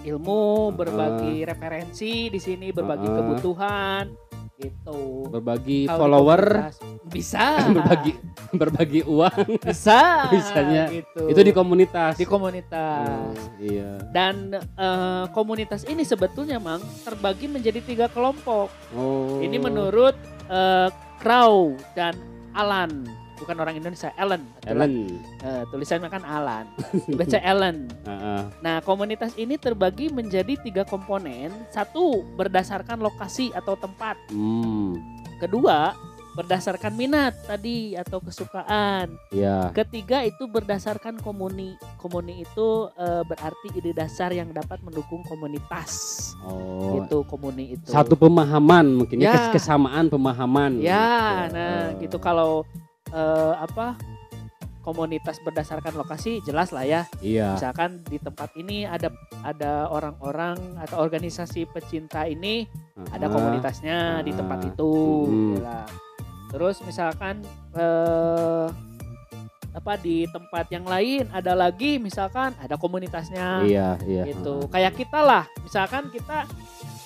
ilmu 0.00 0.70
berbagi 0.72 1.42
referensi 1.42 2.30
di 2.30 2.38
sini 2.38 2.70
berbagi 2.70 3.02
Uh-uh. 3.04 3.18
kebutuhan 3.18 4.04
gitu. 4.58 5.30
Berbagi 5.30 5.86
di 5.86 5.88
follower, 5.88 6.42
bisa. 7.06 7.62
Berbagi 7.78 8.12
berbagi 8.50 9.00
uang, 9.06 9.62
bisa. 9.62 10.00
Bisanya. 10.34 10.90
gitu. 10.90 11.30
Itu 11.30 11.40
di 11.46 11.52
komunitas. 11.54 12.18
di 12.18 12.26
komunitas. 12.26 13.38
Oh, 13.38 13.62
iya. 13.62 14.02
dan 14.10 14.58
eh, 14.58 15.24
komunitas 15.30 15.86
ini 15.86 16.02
sebetulnya 16.02 16.58
mang 16.58 16.82
terbagi 17.06 17.46
menjadi 17.46 17.80
tiga 17.80 18.06
kelompok. 18.10 18.68
Oh. 18.98 19.38
Ini 19.38 19.56
menurut 19.62 20.18
eh, 20.50 20.88
Crow 21.22 21.78
dan 21.94 22.14
Alan, 22.54 23.06
bukan 23.38 23.56
orang 23.56 23.78
Indonesia, 23.78 24.10
Ellen. 24.14 24.42
Ellen. 24.66 25.22
Eh, 25.40 25.62
tulisannya 25.70 26.10
kan 26.10 26.22
Alan, 26.22 26.66
dibaca 27.08 27.38
Ellen. 27.38 27.86
Heeh. 28.04 28.42
Nah, 28.60 28.82
komunitas 28.82 29.32
ini 29.34 29.56
terbagi 29.56 30.10
menjadi 30.10 30.58
tiga 30.58 30.82
komponen. 30.82 31.54
Satu, 31.70 32.26
berdasarkan 32.34 32.98
lokasi 32.98 33.54
atau 33.54 33.78
tempat. 33.78 34.18
Hmm. 34.28 34.98
Kedua, 35.38 35.94
berdasarkan 36.34 36.94
minat 36.94 37.34
tadi 37.46 37.98
atau 37.98 38.22
kesukaan. 38.22 39.10
Ya. 39.34 39.74
Ketiga 39.74 40.22
itu 40.22 40.46
berdasarkan 40.46 41.18
komuni. 41.18 41.74
Komuni 41.98 42.46
itu 42.46 42.68
eh, 42.94 43.22
berarti 43.26 43.66
ide 43.74 43.90
dasar 43.90 44.30
yang 44.30 44.54
dapat 44.54 44.78
mendukung 44.82 45.26
komunitas. 45.26 46.14
Oh. 46.46 47.02
Itu 47.02 47.26
komuni 47.26 47.74
itu. 47.74 47.90
Satu 47.90 48.14
pemahaman 48.14 49.02
mungkin 49.02 49.18
ya, 49.18 49.30
Ya. 49.30 49.34
kes- 49.50 49.58
kesamaan 49.58 50.06
pemahaman. 50.06 50.78
Ya, 50.78 51.10
gitu. 51.50 51.54
nah 51.58 51.78
gitu 51.98 52.16
kalau 52.22 52.62
eh, 53.12 53.54
apa 53.58 53.98
komunitas 54.88 55.36
berdasarkan 55.44 56.00
lokasi 56.00 56.40
jelas 56.48 56.72
lah 56.72 56.84
ya. 56.88 57.02
Iya. 57.20 57.60
Misalkan 57.60 58.00
di 58.08 58.16
tempat 58.16 58.56
ini 58.56 58.88
ada 58.88 59.12
ada 59.44 59.92
orang-orang 59.92 60.56
atau 60.80 61.04
organisasi 61.04 61.68
pecinta 61.68 62.24
ini 62.24 62.64
ada 63.12 63.28
Heeh. 63.28 63.34
komunitasnya 63.36 64.24
di 64.24 64.32
tempat 64.32 64.64
itu. 64.64 64.92
Mm. 65.28 65.28
gitu 65.28 65.56
lah. 65.60 65.84
Terus 66.48 66.76
misalkan 66.88 67.44
eh, 67.76 68.66
apa 69.78 69.94
di 69.94 70.26
tempat 70.26 70.66
yang 70.74 70.82
lain 70.82 71.30
ada 71.30 71.54
lagi 71.54 72.02
misalkan 72.02 72.50
ada 72.58 72.74
komunitasnya 72.74 73.62
Iya, 73.62 73.88
iya. 74.04 74.22
gitu. 74.26 74.66
Kayak 74.68 74.98
kita 74.98 75.22
lah, 75.22 75.44
misalkan 75.62 76.10
kita 76.10 76.44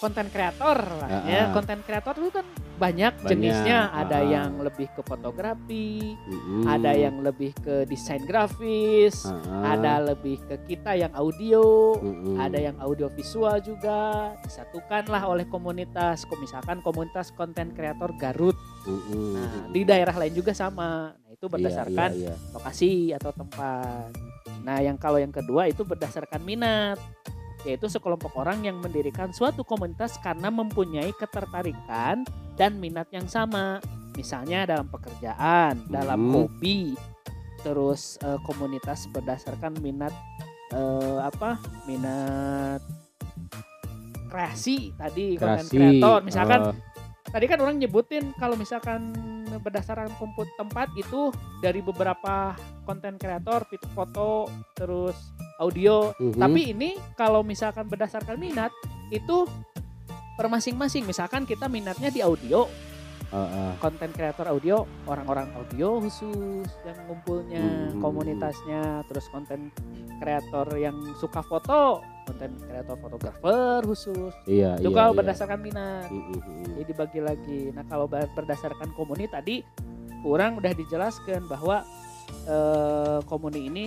konten 0.02 0.26
kreator 0.34 0.82
lah 0.98 1.10
ya. 1.22 1.46
Ah. 1.46 1.48
Konten 1.54 1.78
kreator 1.86 2.18
itu 2.18 2.34
kan 2.34 2.46
banyak, 2.82 3.14
Banyak, 3.22 3.30
jenisnya. 3.30 3.94
Ada 3.94 4.18
ah. 4.18 4.26
yang 4.26 4.50
lebih 4.58 4.90
ke 4.90 5.06
fotografi, 5.06 6.18
Mm-mm. 6.18 6.66
ada 6.66 6.90
yang 6.90 7.22
lebih 7.22 7.54
ke 7.62 7.86
desain 7.86 8.26
grafis, 8.26 9.22
Heeh. 9.22 9.62
ada 9.62 10.02
lebih 10.02 10.42
ke 10.50 10.58
kita 10.66 10.98
yang 10.98 11.14
audio, 11.14 11.94
ada 12.42 12.58
yang 12.58 12.74
audio 12.82 13.06
visual 13.14 13.62
juga. 13.62 14.34
Disatukanlah 14.42 15.22
oleh 15.30 15.46
komunitas. 15.46 16.26
Misalkan 16.42 16.82
komunitas 16.82 17.30
konten 17.30 17.70
kreator 17.70 18.10
Garut. 18.18 18.58
Nah, 18.82 19.70
di 19.70 19.86
daerah 19.86 20.18
lain 20.18 20.34
juga 20.34 20.50
sama. 20.50 21.14
Itu 21.42 21.50
Iya, 21.50 21.54
berdasarkan 21.58 22.10
iya, 22.14 22.30
iya. 22.30 22.34
lokasi 22.54 23.10
atau 23.18 23.34
tempat. 23.34 24.14
Nah, 24.62 24.78
yang 24.78 24.94
kalau 24.94 25.18
yang 25.18 25.34
kedua 25.34 25.66
itu 25.66 25.82
berdasarkan 25.82 26.38
minat, 26.46 27.02
yaitu 27.66 27.90
sekelompok 27.90 28.30
orang 28.38 28.62
yang 28.62 28.78
mendirikan 28.78 29.34
suatu 29.34 29.66
komunitas 29.66 30.22
karena 30.22 30.54
mempunyai 30.54 31.10
ketertarikan 31.10 32.22
dan 32.54 32.78
minat 32.78 33.10
yang 33.10 33.26
sama. 33.26 33.82
Misalnya 34.14 34.70
dalam 34.70 34.86
pekerjaan, 34.86 35.82
dalam 35.90 36.30
Hmm. 36.30 36.46
hobi. 36.46 36.94
Terus 37.66 38.22
eh, 38.22 38.38
komunitas 38.46 39.10
berdasarkan 39.10 39.82
minat 39.82 40.14
eh, 40.70 41.18
apa? 41.26 41.58
Minat 41.90 42.86
kreasi 44.30 44.94
tadi 44.94 45.34
konten 45.34 45.66
kreator. 45.66 46.22
Misalkan 46.22 46.70
eh, 46.70 46.91
Tadi 47.22 47.44
kan 47.46 47.62
orang 47.62 47.78
nyebutin 47.78 48.34
kalau 48.36 48.58
misalkan 48.58 49.14
berdasarkan 49.62 50.10
komput 50.18 50.48
tempat 50.58 50.90
itu 50.98 51.30
dari 51.62 51.78
beberapa 51.78 52.56
konten 52.82 53.14
kreator, 53.20 53.62
foto, 53.94 54.50
terus 54.74 55.14
audio. 55.62 56.10
mhm. 56.18 56.40
Tapi 56.40 56.60
ini 56.74 56.90
kalau 57.14 57.46
misalkan 57.46 57.86
berdasarkan 57.86 58.40
minat 58.40 58.74
itu 59.14 59.46
per 60.34 60.48
masing-masing. 60.48 61.06
Misalkan 61.06 61.44
kita 61.46 61.68
minatnya 61.68 62.08
di 62.08 62.24
audio, 62.24 62.66
konten 63.80 64.12
kreator 64.12 64.44
audio, 64.44 64.84
orang-orang 65.08 65.48
audio 65.56 66.00
khusus 66.04 66.68
yang 66.84 66.98
ngumpulnya, 67.08 67.64
Hmm. 67.64 68.00
komunitasnya, 68.00 69.08
terus 69.08 69.24
konten 69.32 69.72
kreator 70.20 70.68
yang 70.76 70.96
suka 71.16 71.40
foto, 71.40 72.04
konten 72.22 72.50
kreator 72.60 72.96
fotografer 72.96 73.80
khusus. 73.82 74.32
Iya, 74.44 74.78
Itu 74.78 74.90
iya, 74.90 74.96
kalau 74.96 75.12
iya. 75.12 75.18
berdasarkan 75.18 75.58
minat. 75.58 76.06
Mm-mm. 76.08 76.38
Jadi 76.72 76.84
dibagi 76.86 77.20
lagi. 77.20 77.60
Nah 77.70 77.84
kalau 77.84 78.06
ber- 78.06 78.30
berdasarkan 78.32 78.90
komuni 78.92 79.26
tadi 79.26 79.62
kurang 80.20 80.56
udah 80.56 80.72
dijelaskan 80.72 81.46
bahwa 81.46 81.82
eh, 82.46 83.18
komuni 83.24 83.66
ini 83.66 83.86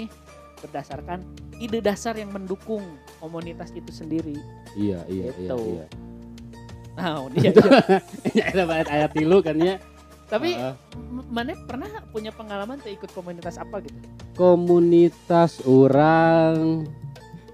berdasarkan 0.60 1.24
ide 1.56 1.80
dasar 1.80 2.16
yang 2.16 2.32
mendukung 2.32 2.84
komunitas 3.18 3.72
itu 3.72 3.90
sendiri. 3.90 4.36
Iya, 4.74 5.04
iya, 5.08 5.32
iya, 5.32 5.52
Gitu. 5.52 5.58
iya. 5.74 5.86
Nah, 6.96 7.28
dia, 7.34 7.52
dia. 7.52 7.72
Ya, 8.36 8.46
ada 8.52 8.64
ayat 8.70 8.88
ayat 8.90 9.12
tilu 9.12 9.40
kan 9.40 9.56
ya. 9.58 9.80
tapi 10.26 10.58
m- 10.58 11.22
mana 11.30 11.54
pernah 11.70 11.86
punya 12.10 12.34
pengalaman 12.34 12.82
ikut 12.82 13.14
komunitas 13.14 13.62
apa 13.62 13.78
gitu? 13.78 13.94
komunitas 14.34 15.62
orang 15.64 16.82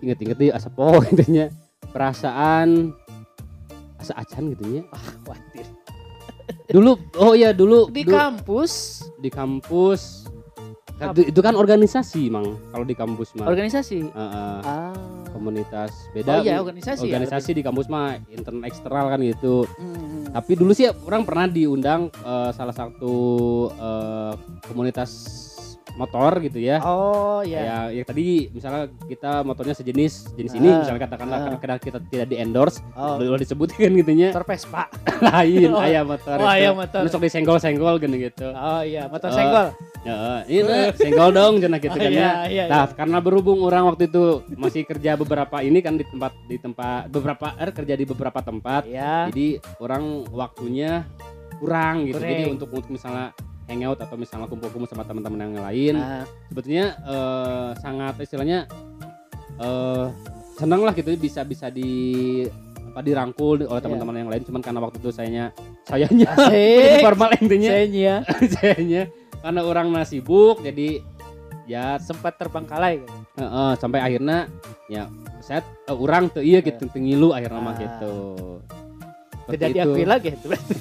inget-inget 0.01 0.37
di 0.37 0.47
asa 0.49 0.67
po 0.67 0.91
intinya 1.11 1.47
perasaan 1.87 2.91
asa 3.95 4.13
acan 4.15 4.51
gitu 4.51 4.63
ya 4.71 4.83
Ah, 4.89 5.01
khawatir. 5.21 5.65
dulu 6.67 6.91
oh 7.15 7.33
iya 7.33 7.51
dulu 7.51 7.87
Di 7.87 8.01
du- 8.01 8.11
kampus 8.11 9.05
di 9.17 9.29
kampus 9.29 10.25
itu, 11.01 11.33
itu 11.33 11.39
kan 11.39 11.53
organisasi 11.53 12.29
mang 12.29 12.45
kalau 12.69 12.85
di 12.85 12.93
kampus 12.93 13.33
mah 13.33 13.45
organisasi. 13.45 14.05
Heeh. 14.05 14.57
Ah. 14.61 14.93
komunitas 15.31 15.89
beda 16.11 16.29
Oh 16.31 16.43
iya 16.43 16.59
organisasi. 16.59 17.01
ya, 17.03 17.17
organisasi 17.17 17.49
di 17.51 17.63
kampus 17.63 17.87
mah 17.87 18.21
intern 18.27 18.61
eksternal 18.61 19.07
kan 19.07 19.17
gitu. 19.19 19.65
Hmm. 19.79 20.29
tapi 20.29 20.53
dulu 20.53 20.71
sih 20.71 20.85
orang 21.01 21.23
pernah 21.23 21.47
diundang 21.47 22.05
eh, 22.13 22.51
salah 22.51 22.71
satu 22.71 23.15
eh, 23.71 24.33
komunitas 24.63 25.09
motor 26.01 26.31
gitu 26.41 26.57
ya 26.57 26.81
Oh 26.81 27.39
iya. 27.41 27.61
Ya, 27.61 27.77
ya 27.93 28.03
tadi 28.03 28.49
misalnya 28.49 28.89
kita 29.05 29.41
motornya 29.41 29.73
sejenis 29.73 30.33
jenis 30.33 30.53
ini 30.53 30.67
Ah, 30.67 30.77
misalnya 30.81 31.01
katakanlah 31.05 31.37
ah. 31.37 31.57
karena 31.57 31.77
kita 31.77 31.97
tidak 32.03 32.27
di 32.27 32.37
endorse 32.37 32.81
Oh, 32.93 33.15
boleh 33.15 33.37
disebutkan 33.37 33.93
gitunya 33.93 34.33
motor 34.33 34.45
Vespa. 34.45 34.89
lain 35.29 35.69
Oh. 35.71 35.85
ayah 35.85 36.01
motor 36.01 36.35
Oh, 36.35 36.43
itu. 36.43 36.53
aya 36.57 36.69
motor. 36.73 36.99
Nusok 37.05 37.21
disenggol-senggol 37.21 37.93
gini 37.97 38.17
gitu 38.23 38.49
Oh 38.49 38.81
iya, 38.81 39.05
motor 39.05 39.29
Eh, 39.29 39.35
senggol. 39.35 39.67
ya 40.01 40.17
ini 40.43 40.65
lah, 40.65 40.89
senggol 40.97 41.29
dong 41.29 41.53
cenah 41.61 41.77
gitu 41.77 41.93
Oh, 41.93 42.01
kan 42.01 42.09
iya, 42.09 42.17
ya 42.17 42.31
iya, 42.49 42.63
nah 42.65 42.89
karena 42.89 43.21
berhubung 43.21 43.61
orang 43.61 43.85
waktu 43.85 44.09
itu 44.09 44.23
masih 44.51 44.81
kerja 44.81 45.13
beberapa 45.13 45.61
ini 45.61 45.77
kan 45.77 45.93
di 45.93 46.03
tempat 46.03 46.33
di 46.45 46.57
tempat 46.57 47.05
beberapa 47.07 47.53
er 47.53 47.69
kerja 47.69 47.93
di 47.93 48.03
beberapa 48.03 48.41
tempat 48.41 48.89
iya. 48.89 49.29
jadi 49.29 49.61
orang 49.77 50.25
waktunya 50.27 51.05
kurang 51.57 52.09
gitu 52.09 52.17
jadi 52.17 52.33
Kurang. 52.41 52.53
untuk 52.57 52.69
untuk 52.73 52.89
misalnya 52.89 53.29
hangout 53.71 53.97
atau 53.97 54.15
misalnya 54.15 54.45
kumpul-kumpul 54.45 54.85
sama 54.85 55.01
teman-teman 55.01 55.39
yang 55.41 55.55
lain 55.57 55.95
Nah, 55.95 56.27
sebetulnya 56.45 56.85
eh, 57.01 57.69
sangat 57.79 58.19
istilahnya 58.19 58.67
eh 59.57 60.05
senang 60.53 60.83
lah 60.83 60.91
gitu 60.91 61.09
bisa 61.15 61.41
bisa 61.41 61.71
di 61.71 61.89
apa 62.85 62.99
dirangkul 62.99 63.63
oleh 63.63 63.71
Iya. 63.71 63.81
teman-teman 63.81 64.15
yang 64.17 64.29
lain 64.29 64.43
cuman 64.43 64.61
karena 64.61 64.79
waktu 64.79 64.99
itu 64.99 65.09
sayanya 65.09 65.45
sayanya 65.87 66.27
formal 67.05 67.31
intinya 67.39 67.71
Saya 67.71 68.15
sayanya 68.59 69.03
karena 69.39 69.61
orang 69.63 69.87
masih 69.89 70.19
sibuk 70.19 70.59
jadi 70.59 70.99
ya 71.65 71.95
sempat 71.97 72.35
terbengkalai 72.35 72.99
gitu. 72.99 73.15
Heeh, 73.39 73.71
sampai 73.79 74.03
akhirnya 74.03 74.51
ya 74.85 75.07
set 75.39 75.63
eh, 75.87 75.95
orang 75.95 76.27
tuh 76.27 76.43
iya 76.43 76.59
gitu 76.59 76.83
teu 76.85 76.99
ngilu 76.99 77.31
akhirnya 77.31 77.61
mah 77.63 77.73
Ah. 77.73 77.79
gitu. 77.79 78.13
Seperti 79.41 79.55
tidak 79.57 79.69
diakui 79.73 80.05
lagi 80.05 80.27
itu 80.35 80.45
berarti. 80.45 80.75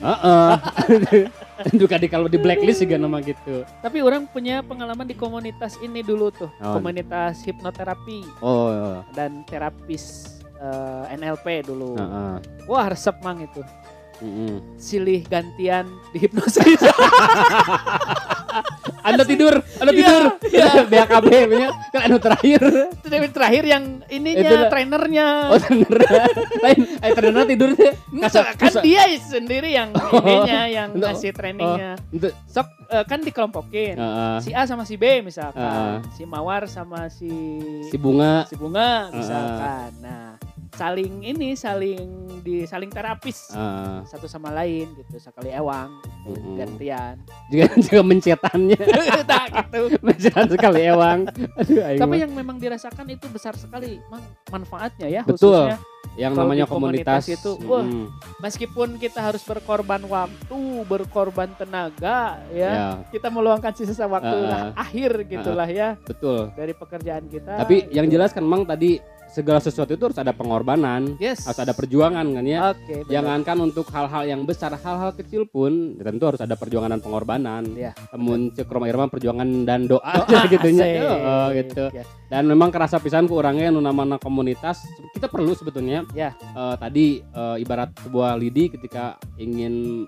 Heeh. 0.00 0.50
Dan 0.88 1.20
juga 1.82 1.96
di 1.96 2.08
kalau 2.08 2.26
di 2.26 2.36
blacklist 2.36 2.80
juga 2.80 2.96
nama 2.96 3.20
gitu. 3.20 3.64
Tapi 3.80 3.98
orang 4.00 4.24
punya 4.26 4.60
pengalaman 4.60 5.04
di 5.04 5.14
komunitas 5.14 5.76
ini 5.80 6.00
dulu 6.00 6.30
tuh, 6.30 6.50
Oh. 6.58 6.76
komunitas 6.76 7.40
hipnoterapi 7.42 8.24
Oh, 8.40 8.68
iya. 8.70 8.92
dan 9.12 9.44
terapis 9.44 10.36
eh, 10.56 11.16
NLP 11.16 11.64
dulu. 11.64 11.96
heeh. 11.96 12.34
Wah, 12.68 12.86
resep 12.86 13.16
mang 13.20 13.40
itu. 13.40 13.64
Mm-mm. 14.20 14.60
Silih 14.76 15.24
gantian 15.24 15.88
di 16.12 16.18
hipnosis. 16.20 16.80
Anda 19.00 19.24
tidur, 19.24 19.64
Anda 19.80 19.92
Iya, 19.92 19.98
tidur. 19.98 20.22
iya. 20.52 20.66
BAKB 20.92 21.28
punya 21.48 21.68
kan 21.88 22.00
anu 22.04 22.16
terakhir. 22.20 22.60
Itu 23.00 23.06
terakhir 23.32 23.64
yang 23.64 24.04
ininya 24.06 24.44
Itu 24.44 24.54
lah. 24.54 24.68
trainernya. 24.68 25.26
Oh, 25.48 25.56
bener. 25.58 25.98
Lain, 26.64 26.80
eh 27.00 27.10
ternyata 27.16 27.48
tidur. 27.48 27.70
Enggak, 28.12 28.32
kan 28.60 28.72
dia 28.84 29.02
sendiri 29.16 29.72
yang 29.72 29.88
ininya 29.94 30.60
yang 30.68 30.88
ngasih 30.92 31.32
trainingnya. 31.32 31.96
Itu 32.12 32.28
Sok 32.44 32.68
eh, 32.92 33.04
kan 33.08 33.24
dikelompokin. 33.24 33.96
heeh. 33.96 34.36
Si 34.44 34.50
A 34.52 34.68
sama 34.68 34.84
si 34.84 35.00
B 35.00 35.24
misalkan, 35.24 35.64
Heeh. 35.64 35.96
si 36.12 36.22
Mawar 36.28 36.68
sama 36.68 37.08
si 37.08 37.30
si 37.88 37.96
bunga 37.96 38.44
si 38.46 38.54
Bunga 38.54 39.08
misalkan. 39.14 39.90
Nah, 40.02 40.36
saling 40.74 41.24
ini 41.24 41.58
saling 41.58 42.28
di 42.40 42.64
saling 42.64 42.88
terapis 42.88 43.52
heeh. 43.52 44.06
satu 44.06 44.24
sama 44.30 44.54
lain 44.54 44.88
gitu 44.96 45.20
sekali 45.20 45.52
ewang 45.52 45.90
gitu, 46.24 46.40
Mm-mm. 46.40 46.56
gantian. 46.56 47.14
juga 47.50 47.64
juga 47.86 48.00
mencetannya. 48.06 48.80
nah, 49.30 49.46
gitu. 49.50 49.80
Mencetan 50.06 50.46
sekali 50.48 50.80
ewang. 50.86 51.18
Aduh, 51.58 51.80
aing 51.84 52.00
Tapi 52.00 52.16
yang 52.22 52.32
memang 52.32 52.56
dirasakan 52.56 53.06
itu 53.10 53.26
besar 53.28 53.54
sekali 53.58 53.98
manfaatnya 54.48 55.08
ya 55.10 55.22
Betul. 55.26 55.68
khususnya 55.68 55.78
yang 56.18 56.34
namanya 56.34 56.66
komunitas 56.66 57.22
komunitas, 57.22 57.38
itu, 57.38 57.52
wah, 57.70 57.86
meskipun 58.42 58.98
kita 58.98 59.30
harus 59.30 59.46
berkorban 59.46 60.02
waktu, 60.10 60.60
berkorban 60.90 61.54
tenaga 61.54 62.42
ya. 62.50 62.70
ya 62.74 62.88
Kita 63.14 63.30
meluangkan 63.30 63.70
sisa 63.72 64.10
waktu 64.10 64.34
Uh-uh. 64.34 64.50
lah, 64.50 64.62
akhir 64.74 65.22
gitulah 65.30 65.68
ya 65.70 65.94
betul. 66.02 66.50
dari 66.58 66.74
pekerjaan 66.74 67.30
kita. 67.30 67.62
Tapi 67.62 67.94
yang 67.94 68.10
gitu. 68.10 68.18
jelas 68.18 68.34
kan 68.34 68.42
memang 68.42 68.66
tadi 68.66 68.98
segala 69.30 69.62
sesuatu 69.62 69.94
itu 69.94 70.02
harus 70.10 70.18
ada 70.18 70.34
pengorbanan, 70.34 71.14
yes. 71.22 71.46
harus 71.46 71.60
ada 71.62 71.72
perjuangan 71.72 72.26
kan 72.26 72.44
ya. 72.44 72.74
Benar. 72.74 73.06
Jangankan 73.06 73.56
untuk 73.62 73.86
hal-hal 73.94 74.22
yang 74.26 74.42
besar, 74.42 74.74
hal-hal 74.74 75.14
kecil 75.14 75.46
pun 75.46 75.94
ya 75.96 76.04
tentu 76.06 76.26
harus 76.26 76.42
ada 76.42 76.58
perjuangan 76.58 76.98
dan 76.98 77.00
pengorbanan. 77.00 77.62
Iya. 77.72 77.94
Namun 78.12 78.50
cek 78.52 78.66
Roma 78.66 78.90
Irma 78.90 79.06
perjuangan 79.06 79.48
dan 79.62 79.86
doa 79.86 80.02
Doa, 80.26 80.44
gitunya. 80.50 80.84
asik. 80.84 80.98
Heeh, 81.00 81.46
gitu. 81.62 81.84
Ya. 81.94 82.04
Dan 82.30 82.46
memang 82.46 82.70
kerasa 82.70 82.98
pisan 82.98 83.26
ke 83.26 83.34
orangnya 83.34 83.70
nu 83.70 83.82
namana 83.82 84.18
komunitas 84.18 84.82
kita 85.14 85.30
perlu 85.30 85.54
sebetulnya. 85.54 86.02
Ya. 86.12 86.34
Eh, 86.38 86.74
tadi 86.78 87.06
eh, 87.22 87.56
ibarat 87.62 87.94
sebuah 88.02 88.34
lidi 88.34 88.70
ketika 88.70 89.14
ingin 89.38 90.06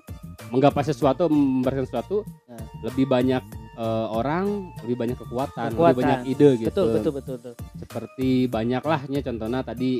menggapai 0.50 0.82
sesuatu, 0.82 1.30
memberikan 1.30 1.86
sesuatu, 1.86 2.26
Nah. 2.52 2.60
lebih 2.84 3.08
banyak 3.08 3.40
eh, 3.78 4.06
orang, 4.12 4.74
lebih 4.84 4.96
banyak 4.96 5.18
kekuatan, 5.18 5.72
lebih 5.72 5.78
Kekuatan. 5.80 6.00
banyak 6.02 6.20
ide 6.28 6.48
gitu. 6.60 6.68
Betul, 6.68 6.86
betul, 6.94 7.12
betul, 7.16 7.34
betul. 7.40 7.54
Seperti 7.78 8.30
banyak 8.46 8.82
lahnya 8.82 9.20
contohnya 9.24 9.60
tadi 9.64 9.90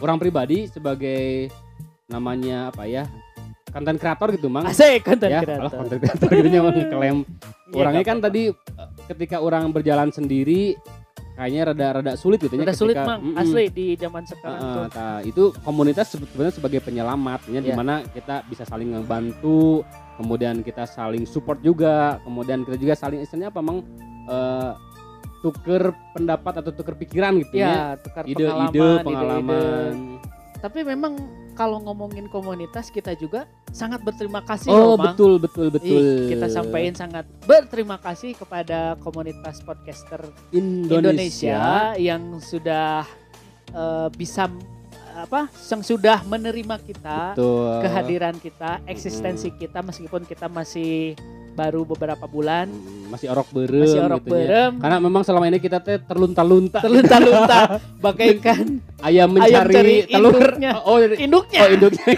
orang 0.00 0.16
pribadi 0.20 0.58
sebagai 0.68 1.48
namanya 2.08 2.68
apa 2.68 2.84
ya? 2.84 3.04
konten 3.74 3.98
kreator 3.98 4.30
gitu, 4.38 4.46
Mang. 4.46 4.70
Asik 4.70 5.02
konten 5.02 5.34
ya, 5.34 5.42
kreator. 5.42 5.82
konten 5.82 5.98
kreator 5.98 6.30
gitu 6.30 6.46
nya 6.46 6.60
klaim 6.94 7.18
Iya, 7.74 7.82
orangnya 7.82 8.04
kan 8.06 8.18
tadi 8.22 8.42
eh, 8.54 8.88
ketika 9.10 9.42
orang 9.42 9.74
berjalan 9.74 10.14
sendiri 10.14 10.78
kayaknya 11.34 11.62
rada-rada 11.66 12.12
sulit 12.14 12.38
gitu 12.38 12.54
ya 12.54 12.70
sulit 12.70 12.94
mang, 12.94 13.18
Mm-mm. 13.20 13.34
asli 13.36 13.66
di 13.68 13.86
zaman 13.94 14.22
sekarang 14.22 14.60
tuh. 14.62 14.86
nah, 14.94 15.18
itu 15.20 15.42
komunitas 15.60 16.06
sebenarnya 16.08 16.54
sebagai 16.54 16.78
penyelamat 16.78 17.50
ya 17.50 17.58
Iya. 17.58 17.60
di 17.60 17.72
mana 17.74 18.06
kita 18.06 18.46
bisa 18.46 18.62
saling 18.62 18.94
membantu 18.94 19.82
kemudian 20.14 20.62
kita 20.62 20.86
saling 20.86 21.26
support 21.26 21.58
juga 21.58 22.22
kemudian 22.22 22.62
kita 22.62 22.78
juga 22.78 22.94
saling 22.94 23.20
istilahnya 23.20 23.50
apa 23.50 23.60
mang 23.60 23.82
eh, 24.24 24.72
tuker 25.42 25.92
pendapat 26.14 26.62
atau 26.62 26.72
tuker 26.72 26.94
pikiran 26.96 27.36
gitu 27.36 27.58
ya 27.58 27.68
Ya, 27.68 27.84
tukar 27.98 28.24
ide-ide 28.24 28.80
pengalaman, 29.02 29.02
pengalaman 29.02 29.92
ide-ide. 29.92 30.62
Tapi 30.62 30.80
memang 30.80 31.12
kalau 31.54 31.78
ngomongin 31.80 32.26
komunitas 32.28 32.90
kita 32.90 33.14
juga 33.14 33.46
sangat 33.70 34.02
berterima 34.02 34.42
kasih 34.42 34.70
oh 34.70 34.94
loh, 34.94 34.94
Mang. 34.98 35.14
betul 35.14 35.38
betul 35.38 35.70
betul. 35.70 36.02
Ih, 36.02 36.34
kita 36.34 36.46
sampaikan 36.50 36.94
sangat 36.94 37.24
berterima 37.46 37.96
kasih 37.98 38.34
kepada 38.34 38.98
komunitas 39.00 39.62
podcaster 39.62 40.26
Indonesia, 40.50 40.98
Indonesia 40.98 41.62
yang 41.96 42.22
sudah 42.42 43.06
eh, 43.70 44.08
bisa 44.14 44.50
apa 45.14 45.46
yang 45.46 45.82
sudah 45.86 46.26
menerima 46.26 46.76
kita 46.82 47.38
betul. 47.38 47.86
kehadiran 47.86 48.34
kita 48.42 48.82
eksistensi 48.90 49.54
kita 49.54 49.78
meskipun 49.78 50.26
kita 50.26 50.50
masih 50.50 51.14
baru 51.54 51.86
beberapa 51.86 52.26
bulan. 52.26 52.66
Hmm, 52.66 53.06
masih 53.08 53.30
orok 53.30 53.46
berem 53.54 53.86
masih 53.86 54.02
orok 54.02 54.18
gitu 54.20 54.28
ya. 54.28 54.34
berem. 54.34 54.72
Karena 54.82 54.98
memang 54.98 55.22
selama 55.22 55.46
ini 55.46 55.62
kita 55.62 55.78
teh 55.78 56.02
terlunta-lunta. 56.02 56.82
Terlunta-lunta. 56.82 57.78
Bagaikan 58.04 58.82
ayam 59.00 59.00
ayam 59.00 59.28
mencari 59.30 59.72
cari 59.72 59.94
telur. 60.10 60.34
induknya. 60.34 60.70
oh, 60.82 60.84
oh, 60.84 60.96
induknya. 61.00 61.60
oh 61.62 61.68
induknya. 61.70 62.06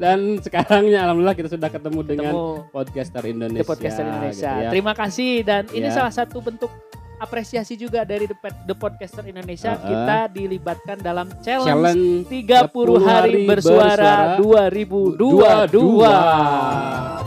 Dan 0.00 0.40
sekarangnya 0.40 1.04
alhamdulillah 1.04 1.36
kita 1.36 1.52
sudah 1.52 1.68
ketemu 1.68 2.00
dengan 2.02 2.32
ketemu 2.32 2.72
podcaster 2.72 3.20
di 3.20 3.30
Indonesia 3.36 3.68
podcaster 3.68 4.04
Indonesia. 4.08 4.48
gitu 4.48 4.64
ya. 4.64 4.70
terima 4.72 4.92
kasih. 4.96 5.32
Dan 5.44 5.62
ini 5.76 5.88
Ya. 5.92 5.92
salah 5.92 6.08
satu 6.12 6.40
bentuk 6.40 6.72
apresiasi 7.20 7.76
juga 7.76 8.00
dari 8.08 8.24
The, 8.24 8.32
The 8.64 8.72
Podcaster 8.72 9.20
Indonesia. 9.28 9.76
Uh-uh. 9.76 9.84
kita 9.84 10.18
dilibatkan 10.32 10.96
dalam 11.04 11.28
challenge, 11.44 11.68
challenge 11.68 12.32
30 12.32 12.72
hari 13.04 13.44
bersuara 13.44 14.40
2022 14.40 17.19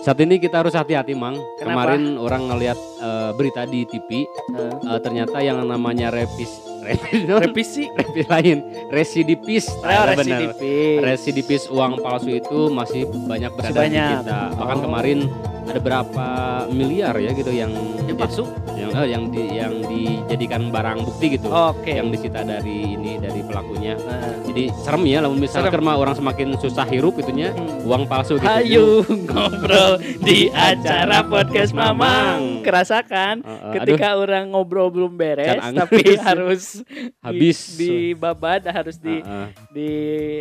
Saat 0.00 0.16
ini 0.18 0.40
kita 0.40 0.64
harus 0.64 0.72
hati-hati, 0.72 1.12
Mang. 1.12 1.36
Kenapa? 1.60 1.92
Kemarin 1.92 2.16
orang 2.16 2.42
ngelihat 2.48 2.78
eh, 3.00 3.30
berita 3.36 3.62
di 3.64 3.84
TV, 3.84 4.24
Uh, 4.50 4.96
eh, 4.96 4.98
ternyata 4.98 5.38
yang 5.38 5.62
namanya 5.62 6.10
revis 6.10 6.50
revis 6.82 7.22
revisi 7.28 7.84
revis 7.92 8.26
lain, 8.26 8.58
residipis. 8.90 9.68
Oh, 9.70 9.84
Nah, 9.84 10.10
benar. 10.10 10.16
residipis. 10.18 10.98
Residipis 11.00 11.62
uang 11.68 12.00
palsu 12.00 12.32
itu 12.32 12.66
masih 12.68 13.04
banyak 13.06 13.52
beredar 13.52 13.76
di 13.78 13.94
banyak. 13.94 14.10
kita. 14.24 14.40
Bahkan 14.56 14.76
Oh. 14.76 14.82
kemarin 14.88 15.18
ada 15.70 15.80
berapa 15.80 16.28
miliar 16.66 17.14
ya 17.22 17.30
gitu 17.30 17.54
yang 17.54 17.70
yang 18.10 18.18
palsu 18.18 18.42
yang 18.74 18.90
eh, 18.96 19.06
yang 19.06 19.24
di 19.30 19.42
yang 19.54 19.74
dijadikan 19.86 20.62
barang 20.74 21.06
bukti 21.06 21.38
gitu. 21.38 21.46
oke 21.46 21.86
Yang 21.86 22.08
disita 22.18 22.42
dari 22.42 22.96
ini 22.98 23.20
dari 23.22 23.40
pelakunya. 23.46 23.94
Nah, 24.00 24.42
Jadi 24.50 24.72
serem 24.82 25.02
ya 25.06 25.18
lah 25.22 25.30
misalnya 25.30 25.70
Serem. 25.70 25.74
kerma 25.78 25.92
orang 25.94 26.14
semakin 26.18 26.48
susah 26.58 26.86
hirup 26.90 27.14
itunya 27.22 27.54
hmm. 27.54 27.86
uang 27.86 28.10
palsu 28.10 28.40
gitu. 28.42 28.50
Ayo 28.50 29.06
ngobrol 29.30 30.02
di 30.26 30.50
acara 30.50 31.22
podcast 31.22 31.70
Mamang. 31.70 32.66
Kerasakan 32.66 33.42
Uh, 33.50 33.72
uh, 33.72 33.72
ketika 33.72 34.14
orang 34.20 34.52
ngobrol 34.52 34.92
belum 34.92 35.16
beres 35.16 35.58
tapi 35.60 36.14
harus 36.28 36.84
Habis. 37.24 37.78
di, 37.78 37.88
di 37.88 37.94
babad 38.12 38.68
harus 38.68 39.00
aduh, 39.00 39.06
di 39.06 39.16
di 39.72 39.90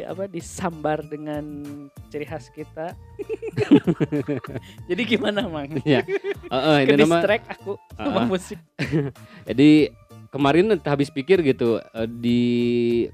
apa 0.03 0.27
disambar 0.27 0.99
dengan 1.07 1.63
ciri 2.09 2.25
khas 2.25 2.49
kita. 2.51 2.97
Jadi 4.89 5.03
gimana 5.19 5.39
mang? 5.51 5.67
Ya. 5.83 6.01
Uh, 6.47 6.55
uh, 6.55 6.77
ini 6.79 6.95
nama 6.95 7.19
aku 7.27 7.75
sama 7.93 8.09
uh, 8.09 8.23
uh. 8.23 8.27
musik. 8.31 8.59
Jadi 9.49 9.91
kemarin 10.31 10.71
habis 10.87 11.11
pikir 11.11 11.43
gitu 11.43 11.83
eh, 11.83 12.07
di 12.07 12.41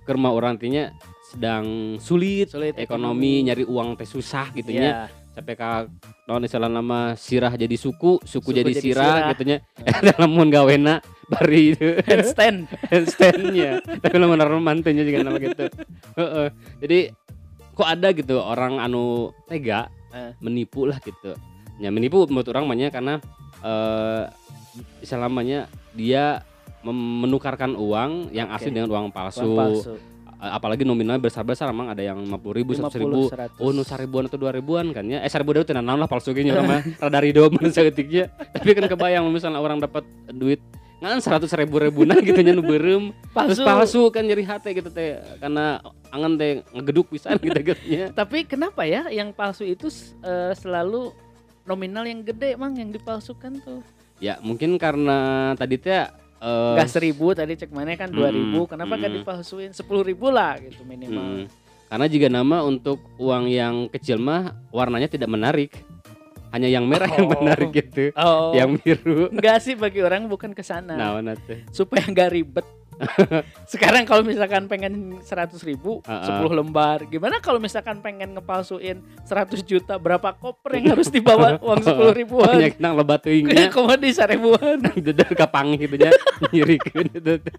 kerma 0.06 0.30
orang 0.30 0.62
tinya 0.62 0.94
sedang 1.26 1.98
sulit, 1.98 2.54
Sulit 2.54 2.78
ekonomi, 2.78 3.42
nyari 3.44 3.66
uang 3.66 3.98
teh 3.98 4.06
susah 4.06 4.54
gitu 4.54 4.70
nya. 4.70 4.86
Ya. 4.86 4.98
Sampai 5.36 5.60
ka 5.60 5.92
naon 6.32 6.48
istilah 6.48 6.72
nama 6.72 7.12
sirah 7.20 7.52
jadi 7.60 7.76
suku, 7.76 8.24
suku, 8.24 8.40
Suku 8.40 8.50
jadi, 8.56 8.72
jadi 8.72 8.80
sirah, 8.80 9.04
sirah. 9.04 9.30
gitu 9.36 9.44
nya. 9.50 9.58
Dalam 10.14 10.30
mun 10.32 10.48
gawena 10.48 11.04
bari 11.28 11.76
itu 11.76 12.00
Handstand. 12.08 12.72
handstandnya. 12.88 13.84
Tapi 13.84 14.16
lamun 14.16 14.40
orang 14.40 14.64
mantunya 14.64 15.04
juga 15.04 15.26
nama 15.28 15.36
gitu. 15.42 15.66
Heeh. 16.16 16.48
Jadi 16.80 17.00
kok 17.76 17.90
ada 17.90 18.08
gitu 18.16 18.40
orang 18.40 18.80
anu 18.80 19.36
tega 19.50 19.92
Eh. 20.16 20.32
menipu 20.40 20.88
lah 20.88 20.96
gitu. 21.04 21.36
Ya 21.78 21.90
menipu 21.90 22.24
menurut 22.26 22.48
orang 22.48 22.66
banyak 22.66 22.90
karena 22.90 23.20
eh 23.62 24.24
selamanya 25.02 25.66
dia 25.92 26.44
menukarkan 26.86 27.74
uang 27.74 28.30
yang 28.30 28.52
asli 28.52 28.70
Oke. 28.70 28.76
dengan 28.76 28.90
uang 28.92 29.06
palsu. 29.10 29.42
Uang 29.44 29.58
palsu. 29.58 29.94
A- 30.36 30.60
Apalagi 30.60 30.84
nominalnya 30.84 31.18
besar-besar 31.18 31.72
emang 31.72 31.90
ada 31.90 32.04
yang 32.04 32.20
50 32.22 32.54
ribu, 32.54 32.72
100 32.76 33.02
ribu. 33.02 33.32
50, 33.32 33.58
100. 33.58 33.64
Oh, 33.64 33.72
nu 33.72 33.82
seribuan 33.82 34.28
atau 34.28 34.38
dua 34.38 34.52
ribuan 34.52 34.92
kan 34.92 35.02
ya? 35.02 35.24
Eh 35.24 35.32
seribu 35.32 35.56
dulu 35.56 35.66
tenan 35.66 35.82
naon 35.82 35.98
lah 35.98 36.06
palsu 36.06 36.36
gini 36.36 36.52
orang 36.52 36.68
mah 36.68 36.82
rada 37.02 37.20
rido 37.20 37.50
mun 37.50 37.72
saeutiknya. 37.72 38.30
Tapi 38.54 38.70
kan 38.72 38.86
kebayang 38.86 39.26
misalnya 39.28 39.58
orang 39.58 39.80
dapat 39.80 40.04
duit 40.30 40.62
ngan 40.96 41.20
seratus 41.20 41.52
ribu 41.54 41.76
ribunan 41.76 42.16
gitu 42.20 42.40
nya 42.40 42.56
nu 42.56 42.64
beureum 42.64 43.12
terus 43.12 43.60
Palsu. 43.60 43.68
palsu 43.68 44.02
kan 44.10 44.24
nyeri 44.24 44.48
hati 44.48 44.72
gitu 44.72 44.88
teh 44.88 45.20
karena 45.38 45.84
angan 46.08 46.40
teh 46.40 46.64
ngegeduk 46.72 47.12
pisan 47.12 47.36
gitu 47.36 47.60
gitu 47.62 47.82
Tapi 48.16 48.48
kenapa 48.48 48.88
ya 48.88 49.12
yang 49.12 49.36
palsu 49.36 49.68
itu 49.68 49.92
eh, 50.24 50.56
selalu 50.56 51.12
nominal 51.66 52.06
yang 52.06 52.22
gede 52.22 52.56
mang 52.56 52.78
yang 52.78 52.94
dipalsukan 52.94 53.60
tuh. 53.62 53.82
ya 54.24 54.40
mungkin 54.40 54.80
karena 54.80 55.52
tadi 55.60 55.76
teh 55.76 55.92
eh, 56.00 56.72
Enggak 56.72 56.88
seribu 56.88 57.36
tadi 57.36 57.60
cek 57.60 57.74
mana 57.74 57.98
kan 58.00 58.08
dua 58.08 58.32
ribu. 58.32 58.64
Mm, 58.64 58.70
Kenapa 58.72 58.94
gak 58.96 59.12
mm. 59.12 59.18
dipalsuin 59.22 59.72
sepuluh 59.76 60.06
ribu 60.06 60.32
lah 60.32 60.56
gitu 60.62 60.88
minimal. 60.88 61.44
Mm. 61.44 61.46
Karena 61.86 62.06
jika 62.08 62.28
nama 62.32 62.58
untuk 62.64 62.98
uang 63.20 63.46
yang 63.52 63.76
kecil 63.92 64.18
mah 64.18 64.56
warnanya 64.72 65.10
tidak 65.12 65.28
menarik. 65.28 65.72
Hanya 66.56 66.72
yang 66.72 66.88
merah 66.88 67.12
yang 67.12 67.28
Oh. 67.28 67.36
menarik 67.36 67.70
gitu. 67.76 68.16
Oh, 68.16 68.56
Yang 68.56 68.80
biru. 68.80 69.28
enggak 69.28 69.60
sih 69.60 69.76
bagi 69.76 70.00
orang 70.00 70.32
bukan 70.32 70.56
ke 70.56 70.64
sana. 70.64 70.96
Nah, 70.96 71.36
supaya 71.76 72.08
nggak 72.08 72.30
ribet. 72.32 72.64
Sekarang 73.72 74.04
kalau 74.08 74.24
misalkan 74.24 74.66
pengen 74.68 75.20
100 75.22 75.56
ribu, 75.68 76.00
Uh-uh. 76.06 76.48
10 76.48 76.60
lembar. 76.60 77.04
Gimana 77.08 77.40
kalau 77.44 77.60
misalkan 77.60 78.00
pengen 78.00 78.36
ngepalsuin 78.36 79.04
100 79.28 79.62
juta, 79.68 80.00
berapa 80.00 80.32
koper 80.36 80.80
yang 80.80 80.96
harus 80.96 81.12
dibawa 81.12 81.58
uang 81.66 81.82
10 81.84 82.20
ribuan? 82.20 82.56
Banyak 82.56 82.76
nang 82.80 82.96
lebat 82.96 83.20
teuingnya. 83.24 83.68
Kayak 83.68 83.72
komodi 83.76 84.10
seribuan. 84.16 84.78
Dedar 84.96 85.32
kapang 85.46 85.76
gitu 85.76 85.96
itu. 85.96 87.34
teh. 87.42 87.56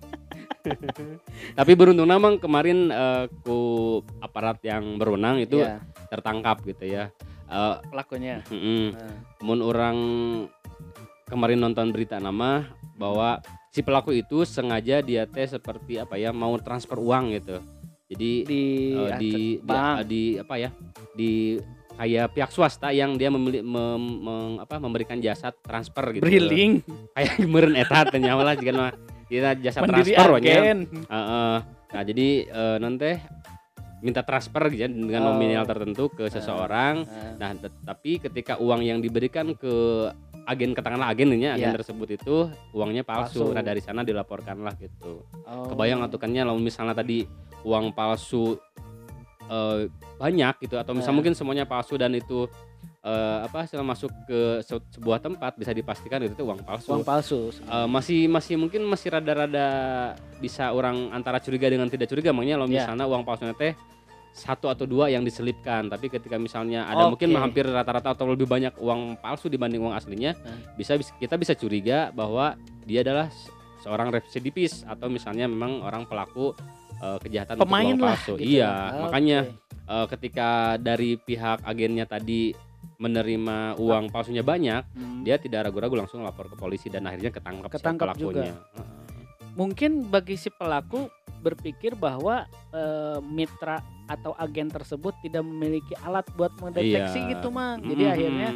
Tapi 1.54 1.72
beruntung 1.78 2.08
namang 2.10 2.42
kemarin 2.42 2.90
eh, 2.90 3.24
ku 3.46 4.00
aparat 4.18 4.58
yang 4.66 4.98
berwenang 4.98 5.38
itu 5.38 5.62
Iya, 5.62 5.78
tertangkap 6.10 6.62
gitu 6.66 6.84
ya. 6.86 7.12
Eh, 7.46 7.74
pelakunya. 7.86 8.42
mm-mm. 8.50 8.84
Nah, 8.96 9.14
mun 9.46 9.60
orang 9.62 9.96
kemarin 11.26 11.58
nonton 11.62 11.94
berita 11.94 12.18
nama 12.18 12.66
bahwa 12.98 13.38
si 13.76 13.84
pelaku 13.84 14.16
itu 14.16 14.48
sengaja 14.48 15.04
dia 15.04 15.28
teh 15.28 15.44
seperti 15.44 16.00
apa 16.00 16.16
ya 16.16 16.32
mau 16.32 16.56
transfer 16.56 16.96
uang 16.96 17.36
gitu 17.36 17.60
jadi 18.08 18.32
di, 18.48 18.62
eh, 18.96 19.10
di, 19.20 19.32
di, 19.36 19.44
bank. 19.60 20.08
di 20.08 20.22
apa 20.40 20.54
ya 20.56 20.70
di 21.12 21.60
kayak 21.92 22.26
pihak 22.32 22.50
swasta 22.56 22.88
yang 22.96 23.20
dia 23.20 23.28
memilih 23.28 23.60
mem- 23.60 24.20
meng- 24.24 24.58
apa 24.64 24.80
memberikan 24.80 25.20
jasa 25.20 25.52
transfer 25.52 26.16
gitu 26.16 26.24
Briling, 26.24 26.80
kayak 27.12 27.36
meureun 27.52 27.76
eta 27.76 28.08
teh 28.08 28.16
nyawa 28.16 28.48
lah 28.48 28.54
jika 28.56 28.72
mah 28.72 28.92
jasa 29.60 29.84
mandiri 29.84 30.16
transfer 30.16 30.30
agen. 30.40 30.78
Heeh. 30.88 31.56
nah 31.92 32.02
jadi 32.02 32.28
eh, 32.48 32.76
non 32.80 32.96
teh 32.96 33.20
minta 34.06 34.22
transfer 34.22 34.62
gitu 34.68 34.78
ya, 34.78 34.88
dengan 34.88 35.20
Oh. 35.20 35.26
nominal 35.32 35.64
tertentu 35.64 36.06
ke 36.08 36.30
seseorang 36.30 37.02
Nah, 37.36 37.50
Nah, 37.50 37.50
tapi 37.84 38.16
ketika 38.18 38.54
uang 38.56 38.80
yang 38.80 38.98
diberikan 38.98 39.50
ke 39.52 40.06
agen 40.44 40.72
katakanlah 40.72 41.10
agen 41.10 41.34
ini 41.34 41.50
agen 41.50 41.68
Iya. 41.68 41.76
tersebut 41.76 42.08
itu 42.12 42.34
uangnya 42.70 43.02
palsu. 43.02 43.42
Palsu. 43.42 43.50
Nah, 43.50 43.60
dari 43.60 43.80
sana 43.80 44.00
dilaporkanlah 44.00 44.78
gitu. 44.78 45.26
oh. 45.42 45.66
Kebayang 45.66 46.00
atukannya 46.00 46.40
kalau 46.40 46.56
misalnya 46.56 46.94
tadi 46.94 47.26
uang 47.62 47.90
palsu 47.90 48.54
eh, 49.44 49.86
banyak 50.16 50.54
gitu 50.60 50.74
atau 50.74 50.90
misalnya 50.90 51.06
Nah. 51.08 51.18
mungkin 51.20 51.34
semuanya 51.34 51.64
palsu 51.64 51.94
dan 51.94 52.10
itu 52.12 52.46
eh, 53.00 53.38
apa 53.40 53.62
setelah 53.62 53.86
masuk 53.86 54.10
ke 54.26 54.40
se- 54.60 54.82
sebuah 54.92 55.18
tempat 55.20 55.54
bisa 55.54 55.70
dipastikan 55.70 56.18
itu 56.20 56.34
tuh 56.34 56.42
uang 56.44 56.58
palsu. 56.60 56.90
uang 56.90 57.02
palsu. 57.02 57.54
Eh, 57.54 57.86
masih 57.86 58.26
masih 58.26 58.54
mungkin 58.56 58.82
masih 58.82 59.10
rada-rada 59.12 59.66
bisa 60.36 60.70
orang 60.70 61.10
antara 61.10 61.38
curiga 61.38 61.66
dengan 61.66 61.86
tidak 61.86 62.06
curiga 62.06 62.30
makanya 62.30 62.54
kalau 62.56 62.66
Ya. 62.66 62.82
misalnya 62.82 63.04
uang 63.04 63.22
palsunya 63.22 63.54
teh 63.54 63.78
satu 64.36 64.68
atau 64.68 64.84
dua 64.84 65.08
yang 65.08 65.24
diselipkan 65.24 65.88
tapi 65.88 66.06
ketika 66.06 66.36
misalnya 66.36 66.84
ada 66.84 67.08
mungkin 67.08 67.32
Oke. 67.32 67.40
hampir 67.40 67.64
rata-rata 67.64 68.12
atau 68.12 68.28
lebih 68.28 68.44
banyak 68.44 68.76
uang 68.76 69.16
palsu 69.16 69.48
dibanding 69.48 69.80
uang 69.80 69.96
aslinya 69.96 70.36
Nah. 70.36 70.76
bisa 70.76 70.92
bis- 70.94 71.16
kita 71.16 71.34
bisa 71.34 71.52
curiga 71.52 72.12
bahwa 72.12 72.52
dia 72.84 73.00
adalah 73.00 73.26
se- 73.28 73.48
seorang 73.80 74.12
residivis 74.12 74.84
atau 74.84 75.08
misalnya 75.08 75.46
memang 75.46 75.80
orang 75.80 76.04
pelaku 76.04 76.52
eh, 76.96 77.18
kejahatan 77.18 77.56
Pemain 77.56 77.86
uang 77.86 77.96
lah. 77.98 78.12
palsu 78.14 78.36
gitu. 78.36 78.44
iya 78.46 78.72
Oke. 78.90 79.00
makanya 79.02 79.38
eh, 79.86 80.06
ketika 80.06 80.48
dari 80.76 81.16
pihak 81.16 81.58
agennya 81.62 82.04
tadi 82.04 82.52
menerima 82.96 83.76
uang 83.76 84.08
palsunya 84.08 84.40
banyak 84.42 84.84
Hmm. 84.90 85.20
dia 85.22 85.36
tidak 85.36 85.64
ragu-ragu 85.64 85.96
langsung 85.96 86.20
lapor 86.20 86.46
ke 86.46 86.56
polisi 86.56 86.86
dan 86.86 87.04
akhirnya 87.04 87.28
ketangkap, 87.30 87.68
si 87.68 87.74
Ketangkap 87.74 88.06
pelakunya. 88.14 88.52
mungkin 89.52 90.04
bagi 90.06 90.34
si 90.34 90.48
pelaku 90.50 91.08
berpikir 91.38 91.94
bahwa 91.94 92.44
eh, 92.70 93.18
mitra 93.22 93.80
atau 94.06 94.32
agen 94.34 94.68
tersebut 94.68 95.14
tidak 95.20 95.42
memiliki 95.42 95.94
alat 95.98 96.26
buat 96.32 96.54
mendeteksi 96.56 97.18
Iya. 97.18 97.30
gitu 97.32 97.48
mang 97.48 97.78
jadi 97.80 98.02
Mm, 98.02 98.12
akhirnya 98.12 98.50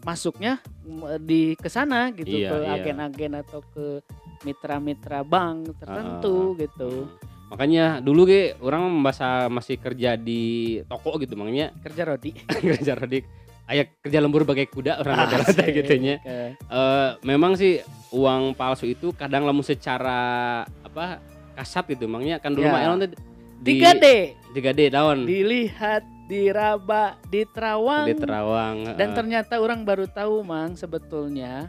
masuknya 0.00 0.52
mm, 0.82 1.20
di 1.20 1.40
ke 1.54 1.68
sana 1.68 2.08
gitu 2.10 2.30
Iya, 2.30 2.48
ke 2.48 2.56
iya. 2.58 2.70
agen-agen 2.74 3.32
atau 3.36 3.60
ke 3.66 4.04
mitra-mitra 4.42 5.20
bank 5.22 5.76
tertentu 5.76 6.56
gitu 6.56 7.06
mm. 7.06 7.28
Makanya 7.50 7.98
dulu 7.98 8.24
ge 8.24 8.54
orang 8.58 8.86
membahas 8.86 9.50
masih 9.50 9.74
kerja 9.74 10.14
di 10.14 10.42
toko 10.86 11.18
gitu 11.18 11.34
makanya 11.34 11.74
kerja 11.84 12.06
Rodi 12.06 12.30
kerja 12.70 12.94
rodik 12.94 13.26
aya 13.66 13.86
kerja 13.96 14.18
lembur 14.18 14.42
bagai 14.42 14.66
kuda 14.66 14.98
orang 14.98 15.16
ada 15.26 15.42
Asik. 15.42 15.74
gitu 15.76 15.94
nya. 15.96 16.18
Ke- 16.18 16.54
Eh, 16.58 17.10
memang 17.22 17.54
sih 17.54 17.82
uang 18.10 18.54
palsu 18.54 18.82
itu 18.84 19.10
kadang 19.12 19.42
lamun 19.42 19.62
secara 19.62 20.18
apa 20.80 21.18
kasat 21.54 21.86
gitu 21.88 22.06
makanya 22.06 22.38
kan 22.38 22.50
dulu 22.50 22.66
Ya. 22.66 22.72
mah 22.72 22.82
di 23.60 23.78
3D 23.78 24.06
3D 24.56 24.80
daun 24.90 25.28
dilihat 25.28 26.02
diraba 26.30 27.18
diterawang. 27.26 28.06
Di 28.06 28.14
Terawang 28.14 28.76
dan 28.94 29.08
eh, 29.10 29.14
ternyata 29.18 29.58
orang 29.58 29.82
baru 29.82 30.06
tahu 30.06 30.46
mang 30.46 30.78
sebetulnya 30.78 31.68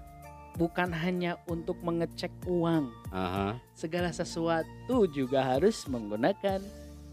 bukan 0.55 0.93
hanya 0.93 1.35
untuk 1.49 1.81
mengecek 1.81 2.29
uang. 2.45 2.93
Aha. 3.11 3.59
segala 3.75 4.13
sesuatu 4.15 5.03
juga 5.11 5.43
harus 5.43 5.83
menggunakan 5.89 6.63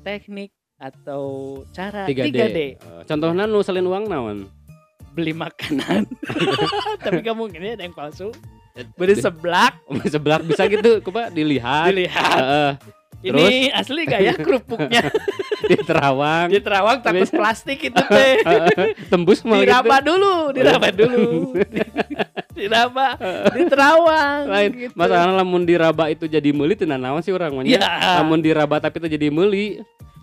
teknik 0.07 0.55
atau 0.79 1.59
cara 1.75 2.07
3D. 2.07 2.31
3D, 2.31 2.59
Eh, 2.79 3.03
contohnya 3.09 3.51
salin 3.65 3.89
uang 3.89 4.05
naon? 4.07 4.39
beli 5.11 5.35
makanan. 5.35 6.07
Tapi 7.05 7.21
kamu 7.27 7.51
ini 7.59 7.75
ada 7.75 7.83
yang 7.83 7.97
palsu. 7.97 8.31
Beli 8.95 9.19
seblak. 9.19 9.75
Sebelah 10.15 10.39
bisa 10.39 10.71
gitu 10.71 11.03
coba 11.03 11.27
dilihat. 11.35 11.91
Dilihat 11.91 12.79
Heeh, 13.19 13.35
ini 13.35 13.75
asli 13.75 14.07
gak 14.07 14.21
ya 14.23 14.35
kerupuknya? 14.39 15.11
Di 15.69 15.75
Terawang. 15.83 16.47
Di 16.55 16.63
Terawang 16.63 17.03
takut 17.03 17.27
Bisa. 17.27 17.35
plastik 17.35 17.79
itu 17.83 17.99
teh. 17.99 18.35
Tembus 19.11 19.43
gitu. 19.43 19.59
diraba 19.59 19.99
dulu 19.99 20.55
diraba 20.55 20.89
dulu. 20.95 21.53
Diraba 22.59 23.15
di 23.55 23.63
Terawang 23.71 24.51
lain 24.51 24.71
gitu. 24.75 24.95
masalah 24.99 25.31
lamun 25.31 25.63
diraba 25.63 26.11
itu 26.11 26.27
jadi 26.27 26.51
meuli 26.51 26.75
teu 26.75 26.91
naon 26.91 27.23
sih 27.23 27.31
urang 27.31 27.55
mah 27.55 27.63
ya 27.63 28.19
lamun 28.19 28.43
diraba 28.43 28.83
tapi 28.83 28.99
itu 28.99 29.07
jadi 29.15 29.31
meuli 29.31 29.79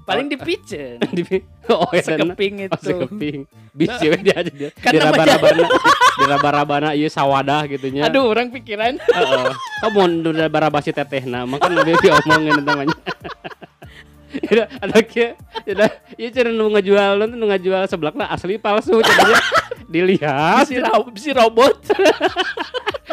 paling 0.05 0.29
dipijen 0.29 1.01
Di- 1.11 1.41
oh 1.73 1.89
ya 1.89 2.01
sekeping 2.05 2.53
oh, 2.61 2.67
itu. 2.69 2.79
sekeping 2.79 3.39
bisa 3.75 3.99
we 4.07 4.15
dia 4.23 4.39
aja. 4.39 4.51
Dia 4.55 4.69
Kan 4.71 4.95
diraba-rabana. 4.95 5.67
Diraba-rabana 6.15 6.89
ieu 6.95 7.11
sawadah 7.11 7.67
gitu 7.67 7.91
nya 7.91 8.07
aduh 8.07 8.31
orang 8.31 8.47
pikiran. 8.47 8.95
Heeh. 8.95 9.47
Kamu 9.83 10.23
diraba-raba 10.31 10.79
si 10.79 10.95
tetehna 10.95 11.43
maka 11.43 11.67
lebih 11.67 11.99
diomongin 12.05 12.55
namanya. 12.63 12.95
Ya 14.35 14.67
ada 14.79 14.99
kia, 14.99 15.35
ya 15.63 15.87
iya 16.19 16.27
cara 16.31 16.51
nu 16.51 16.67
ngajual 16.71 17.23
nu 17.23 17.35
nu 17.39 17.45
ngajual 17.51 17.87
seblak 17.87 18.15
lah 18.19 18.31
asli 18.31 18.55
palsu 18.59 18.99
jadinya. 18.99 19.39
Dilihat. 19.91 20.65
Si, 20.67 20.75
ro- 20.79 21.11
si 21.15 21.29
robot 21.31 21.77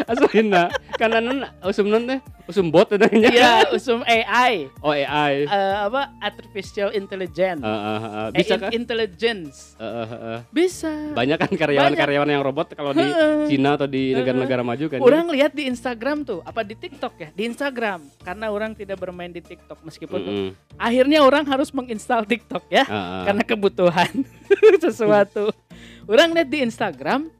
aslinya 0.09 0.73
karena 0.97 1.19
nun 1.21 1.39
usum 1.65 1.87
nun 1.89 2.09
teh 2.09 2.19
usum 2.49 2.69
bot 2.73 2.91
katanya 2.91 3.29
ya 3.31 3.53
usum 3.71 4.03
AI 4.03 4.67
oh 4.83 4.91
AI 4.93 5.47
eh, 5.47 5.75
apa? 5.87 6.11
Artificial 6.19 6.91
intelligence. 6.95 7.63
Heeh, 7.63 7.99
heeh. 8.03 8.27
Eh, 8.29 8.31
bisa 8.35 8.55
kan 8.59 8.71
intelligence. 8.73 9.57
Heeh, 9.79 10.07
heeh. 10.09 10.39
bisa. 10.51 10.91
Banyak 11.13 11.37
kan 11.39 11.53
karyawan-karyawan 11.53 12.29
yang 12.29 12.43
robot 12.43 12.75
kalau 12.75 12.93
di. 12.97 13.05
Cina 13.49 13.77
atau 13.77 13.89
di 13.89 14.17
negara-negara 14.17 14.63
maju 14.65 14.85
kan 14.89 14.99
orang 15.03 15.27
lihat 15.33 15.53
di 15.53 15.69
Instagram 15.69 16.25
tuh 16.25 16.41
apa 16.43 16.65
di 16.65 16.75
TikTok 16.75 17.15
ya? 17.19 17.29
Di 17.33 17.43
Instagram. 17.49 18.05
Karena 18.23 18.51
orang 18.51 18.73
tidak 18.77 19.01
bermain 19.01 19.31
di 19.31 19.43
TikTok 19.43 19.83
meskipun 19.85 20.21
Mm-mm. 20.23 20.49
akhirnya 20.79 21.21
orang 21.23 21.45
harus 21.47 21.71
menginstal 21.75 22.25
TikTok 22.25 22.65
ya 22.71 22.85
Heeh. 22.87 23.23
karena 23.29 23.43
kebutuhan 23.45 24.13
sesuatu. 24.85 25.51
Orang 26.07 26.35
lihat 26.35 26.49
di 26.51 26.63
Instagram 26.63 27.31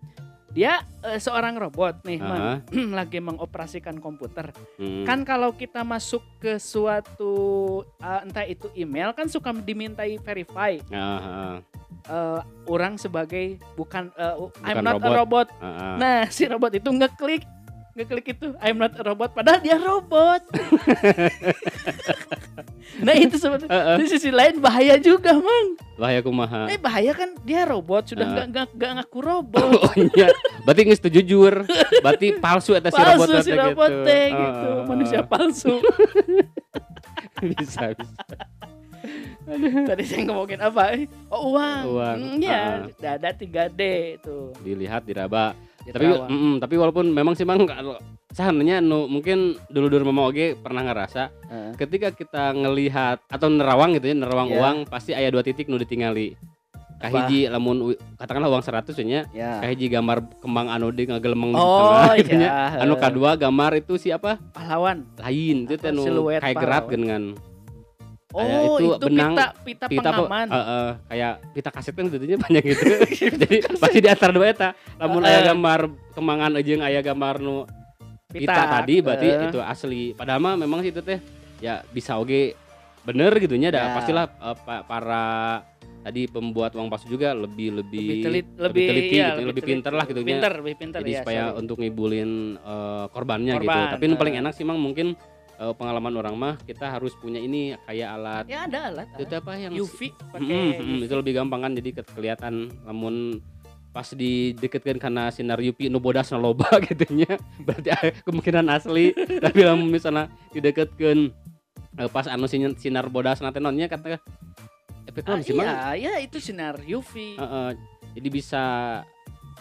dia 0.53 0.73
eh, 1.01 1.17
seorang 1.17 1.57
robot 1.57 2.05
nih 2.05 2.19
Mang. 2.19 2.63
Heeh. 2.69 2.87
lagi 2.99 3.19
mengoperasikan 3.19 3.97
komputer 3.99 4.53
Mm. 4.77 5.05
kan 5.05 5.23
kalau 5.23 5.53
kita 5.53 5.81
masuk 5.83 6.21
ke 6.37 6.57
suatu 6.57 7.33
eh, 7.99 8.21
entah 8.21 8.45
itu 8.45 8.69
email 8.75 9.13
kan 9.13 9.27
suka 9.27 9.51
dimintai 9.51 10.19
verify 10.19 10.77
Heeh, 10.83 11.55
eh, 12.05 12.41
orang 12.67 12.97
sebagai 12.97 13.57
bukan 13.75 14.11
I'm 14.61 14.77
Bukan 14.77 14.83
not 14.83 14.95
a 14.95 15.01
robot. 15.01 15.17
robot. 15.17 15.47
heeh. 15.57 15.95
Nah, 15.97 16.19
si 16.35 16.45
robot 16.45 16.73
itu 16.73 16.89
ngeklik 16.89 17.43
ngeklik 17.93 18.27
itu 18.33 18.57
I'm 18.59 18.77
not 18.77 18.95
a 18.95 19.03
robot 19.03 19.33
padahal 19.33 19.61
dia 19.61 19.77
robot. 19.77 20.41
nah 23.01 23.15
itu 23.15 23.35
sebenarnya 23.35 23.69
Heeh. 23.69 23.97
di 23.99 24.07
sisi 24.07 24.29
lain 24.29 24.59
bahaya 24.59 24.97
juga 24.97 25.33
mang 25.35 25.69
Bahaya 25.95 26.21
kumaha. 26.21 26.69
eh 26.69 26.77
bahaya 26.77 27.13
kan 27.13 27.37
dia 27.41 27.65
robot 27.65 28.05
sudah 28.07 28.23
Ah. 28.23 28.33
nggak 28.35 28.47
nggak 28.49 28.67
nggak 28.75 28.91
ngaku 28.99 29.19
robot 29.19 29.71
Oh 29.83 29.93
iya, 29.95 30.29
berarti 30.63 30.81
geus 30.85 31.01
teu 31.01 31.11
jujur. 31.11 31.65
Berarti 32.01 32.37
palsu 32.43 32.73
eta 32.73 32.89
si 32.89 32.97
robot 32.97 33.27
palsu 33.27 33.37
si 33.41 33.53
robot 33.53 33.91
teh 34.03 34.25
gitu 34.31 34.69
Heeh. 34.69 34.85
manusia 34.85 35.21
palsu 35.23 35.75
bisa 37.43 37.93
bisa. 37.93 38.25
tadi 39.83 40.03
saya 40.07 40.23
ngomongin 40.25 40.63
apa 40.63 40.95
eh, 40.95 41.05
oh 41.27 41.51
uang, 41.53 41.83
Uang, 41.91 42.17
Hmm, 42.17 42.39
ya 42.39 42.87
ah. 42.87 43.11
ada 43.11 43.35
3D 43.35 43.81
itu 44.15 44.55
Dilihat 44.63 45.03
diraba. 45.03 45.59
Di 45.83 45.91
Tapi 45.91 46.07
mm, 46.07 46.55
tapi 46.59 46.75
walaupun 46.79 47.11
memang 47.11 47.35
sih 47.35 47.43
mang 47.43 47.67
kalau 47.67 47.99
sebenarnya 48.31 48.79
nu 48.79 49.05
mungkin 49.07 49.59
dulu-dulu 49.69 50.09
mama 50.09 50.31
oge 50.31 50.55
pernah 50.55 50.81
ngerasa 50.81 51.23
Heeh. 51.51 51.71
ketika 51.77 52.09
kita 52.11 52.55
ngelihat 52.55 53.21
atau 53.27 53.51
nerawang 53.51 53.99
gitu 53.99 54.09
ya 54.09 54.17
nerawang 54.17 54.49
Iya. 54.49 54.59
uang 54.59 54.77
pasti 54.87 55.13
aya 55.13 55.29
dua 55.29 55.43
titik 55.43 55.67
nu 55.67 55.77
ditingali 55.77 56.33
Apa? 56.97 57.11
kahiji 57.11 57.51
lamun 57.51 57.93
katakanlah 58.15 58.47
uang 58.49 58.63
100 58.63 58.95
nya 59.03 59.27
ya 59.35 59.59
kahiji 59.59 59.91
gambar 59.91 60.23
kembang 60.39 60.71
anu 60.71 60.89
di 60.89 61.03
ngagelemeng 61.05 61.51
di 61.51 61.59
oh 61.59 61.77
tengah 61.83 62.15
gitu 62.23 62.35
nya. 62.39 62.49
iya 62.49 62.81
anu 62.81 62.95
kedua 62.95 63.35
gambar 63.35 63.73
itu 63.77 63.99
siapa 63.99 64.39
pahlawan 64.55 65.03
lain 65.19 65.67
itu 65.67 65.75
teh 65.77 65.91
nu 65.91 66.07
kayak 66.31 66.55
gerak 66.55 66.87
pahlawan. 66.87 66.95
dengan 66.95 67.23
oh 68.33 68.41
Kayak 68.41 68.61
itu 68.65 68.85
itu, 68.89 69.07
benang, 69.07 69.33
pita 69.33 69.47
pita, 69.61 69.85
pita 69.87 70.09
apa 70.09 70.23
pengaman 70.23 70.47
eh, 70.49 70.59
eh, 70.59 70.89
kayak 71.07 71.33
pita 71.53 71.71
kaset 71.71 71.93
kan 71.93 72.07
jadinya 72.09 72.37
banyak 72.45 72.63
gitu 72.65 72.85
jadi 73.13 73.55
pasti 73.77 73.99
di 73.99 74.09
antara 74.09 74.33
dua 74.33 74.47
eta 74.49 74.69
lamun 74.97 75.23
Eh. 75.23 75.29
aya 75.29 75.41
gambar 75.47 75.81
kembangan 76.13 76.51
jeung 76.61 76.83
aya 76.83 77.01
gambar 77.01 77.35
nu 77.39 77.57
pita, 78.27 78.81
tadi 78.81 78.95
berarti 78.99 79.29
eh. 79.29 79.45
itu 79.47 79.59
asli 79.61 80.03
padahal 80.13 80.41
mah 80.41 80.55
memang 80.57 80.81
sih 80.81 80.89
itu 80.89 81.01
teh 81.01 81.21
ya 81.61 81.85
bisa 81.87 82.17
oge 82.17 82.57
bener 83.03 83.35
gitu 83.37 83.55
nya 83.55 83.69
Ya. 83.69 83.93
pastilah 83.93 84.25
eh, 84.27 84.57
pa- 84.59 84.83
para 84.83 85.25
tadi 86.03 86.27
pembuat 86.27 86.75
uang 86.75 86.91
palsu 86.91 87.07
juga 87.07 87.31
lebih 87.31 87.79
lebih 87.79 88.03
lebih 88.03 88.25
telit 88.25 88.47
lebih 88.59 88.83
teliti 88.83 89.15
iya, 89.15 89.27
gitu, 89.31 89.41
lebih 89.47 89.63
teliti. 89.63 89.71
pinter 89.71 89.93
lah 89.95 90.05
gitu 90.05 90.19
pinter 90.25 90.53
lebih 90.59 90.75
pinter 90.75 90.99
jadi 90.99 91.13
ya 91.13 91.21
supaya 91.23 91.43
sorry. 91.47 91.59
untuk 91.63 91.77
ngibulin 91.79 92.31
eh, 92.59 93.05
korbannya 93.07 93.53
gitu 93.55 93.63
Korban, 93.63 93.87
tapi 93.93 94.05
nu 94.07 94.15
paling 94.17 94.35
enak 94.41 94.53
sih 94.53 94.65
mang 94.65 94.79
mungkin 94.79 95.15
eh, 95.55 95.73
pengalaman 95.73 96.15
orang 96.15 96.35
mah 96.35 96.55
kita 96.59 96.89
harus 96.89 97.13
punya 97.15 97.37
ini 97.37 97.77
kayak 97.83 98.09
alat. 98.11 98.45
Ya 98.47 98.65
ada 98.65 98.89
alat 98.89 99.07
itu 99.11 99.25
teh 99.25 99.37
apa 99.37 99.53
yang 99.55 99.73
UV 99.75 99.99
pakai 100.29 100.41
Mm, 100.43 100.71
mm, 100.73 100.95
UV. 100.95 101.03
itu 101.03 101.15
lebih 101.15 101.33
gampang 101.35 101.61
kan 101.61 101.73
jadi 101.73 101.91
ke- 101.95 102.09
kelihatan. 102.11 102.55
Namun 102.83 103.41
pas 103.91 104.09
dideketkan 104.09 104.97
karena 104.97 105.29
sinar 105.29 105.59
UV 105.59 105.87
nu 105.87 105.99
bodas 105.99 106.29
na 106.29 106.39
loba 106.39 106.65
gitu 106.83 107.05
nya 107.13 107.37
berarti 107.59 107.93
kemungkinan 108.23 108.67
asli. 108.69 109.13
Tapi 109.45 109.59
lamun 109.61 109.89
misalnya 109.89 110.27
dideketkan 110.51 111.29
eh, 111.95 112.09
pas 112.09 112.25
anu 112.25 112.47
sinar, 112.47 112.73
sinar 112.75 113.07
bodas 113.07 113.39
nanti 113.39 113.59
nonnya 113.59 113.87
kata 113.87 114.17
efek 115.05 115.25
Ah, 115.25 115.39
sih 115.39 115.53
mang? 115.53 115.69
iya, 115.93 116.09
ya 116.09 116.13
itu 116.19 116.39
sinar 116.39 116.81
UV. 116.81 117.37
Heeh, 117.37 117.71
jadi 118.15 118.29
bisa 118.29 118.65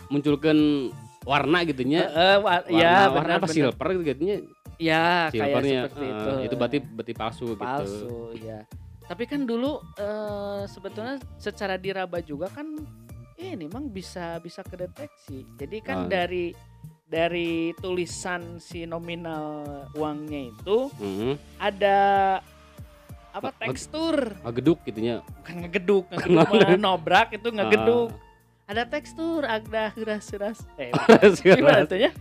munculkan 0.07 0.57
warna 1.23 1.61
gitu 1.63 1.83
nya 1.83 2.07
Heeh, 2.07 2.35
wa- 2.37 2.61
warna, 2.61 2.71
ya 2.73 2.93
warna 3.05 3.13
benar 3.13 3.37
apa 3.37 3.45
benar. 3.45 3.55
silver 3.55 3.87
gitu 4.01 4.21
nya 4.21 4.35
Ya, 4.81 5.29
kayak 5.29 5.37
silvernya 5.37 5.79
seperti 5.85 6.05
eh, 6.05 6.09
itu. 6.09 6.31
itu 6.49 6.55
berarti 6.57 6.77
berarti 6.81 7.13
palsu, 7.13 7.45
gitu 7.53 7.61
palsu, 7.61 8.17
ya. 8.41 8.59
Tapi 9.05 9.23
kan 9.29 9.45
dulu 9.45 9.77
eh, 9.95 10.61
sebetulnya 10.65 11.21
secara 11.37 11.77
diraba 11.77 12.17
juga 12.17 12.49
kan 12.49 12.65
ini 13.37 13.69
memang 13.69 13.93
bisa 13.93 14.41
bisa 14.41 14.65
kedeteksi. 14.65 15.45
Jadi 15.61 15.77
kan 15.85 16.05
Ah. 16.05 16.09
dari 16.09 16.57
dari 17.05 17.75
tulisan 17.77 18.57
si 18.57 18.87
nominal 18.87 19.85
uangnya 19.93 20.49
itu 20.49 20.87
Heeh. 20.95 21.35
ada 21.59 21.99
apa 23.31 23.51
tekstur 23.51 24.35
ngegeduk 24.43 24.79
gitu 24.87 24.99
nya 24.99 25.15
bukan 25.39 25.55
ngegeduk 25.63 26.03
ngegeduk 26.11 26.79
nobrak 26.79 27.31
itu 27.35 27.47
ngegeduk 27.47 28.11
ada 28.67 28.83
tekstur 28.87 29.43
ada 29.43 29.91
heras-heras 29.95 30.63
eh 30.79 30.91
gimana 31.43 31.85
tuh? 31.85 31.99
ya 31.99 32.11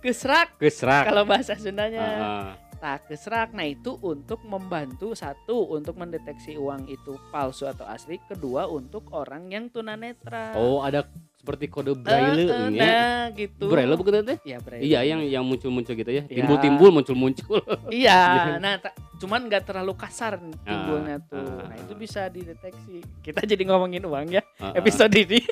kesrak 0.00 0.56
kesrak 0.58 1.06
kalau 1.10 1.22
bahasa 1.26 1.54
Sundanya. 1.58 2.02
Heeh. 2.02 2.46
tak 2.80 3.08
kesrak 3.08 3.56
nah 3.56 3.64
itu 3.64 3.96
untuk 4.04 4.44
membantu 4.44 5.16
satu 5.16 5.72
untuk 5.72 5.96
mendeteksi 5.96 6.60
uang 6.60 6.84
itu 6.90 7.16
palsu 7.32 7.64
atau 7.64 7.88
asli 7.88 8.20
kedua 8.28 8.68
untuk 8.68 9.08
orang 9.16 9.48
yang 9.48 9.72
tunanetra. 9.72 10.52
Oh, 10.52 10.84
ada 10.84 11.08
seperti 11.44 11.68
kode 11.68 11.92
Eh, 11.92 11.94
braille 11.94 12.44
eh, 12.48 12.68
nya. 12.72 12.80
nah 12.80 13.22
gitu 13.30 13.68
Braille 13.68 13.92
bukan 13.92 14.24
teh? 14.24 14.38
ya 14.42 14.56
braille 14.58 14.80
Iya, 14.80 15.04
yang 15.04 15.20
yang 15.22 15.44
muncul-muncul 15.44 15.92
gitu 15.92 16.08
ya. 16.08 16.24
Ya. 16.24 16.40
Timbul-timbul, 16.40 16.88
muncul-muncul. 16.88 17.60
iya 17.92 18.56
nah 18.56 18.80
ta- 18.80 18.96
cuman 19.14 19.44
nggak 19.46 19.62
terlalu 19.62 19.92
kasar 19.94 20.40
timbulnya 20.64 21.20
tuh 21.22 21.38
ah, 21.38 21.70
nah 21.70 21.70
ah. 21.70 21.80
itu 21.80 21.94
bisa 21.94 22.26
dideteksi 22.26 22.98
kita 23.22 23.46
jadi 23.46 23.62
ngomongin 23.64 24.02
uang 24.02 24.26
ya 24.26 24.42
Heeh. 24.58 24.74
episode 24.74 25.12
ini 25.14 25.38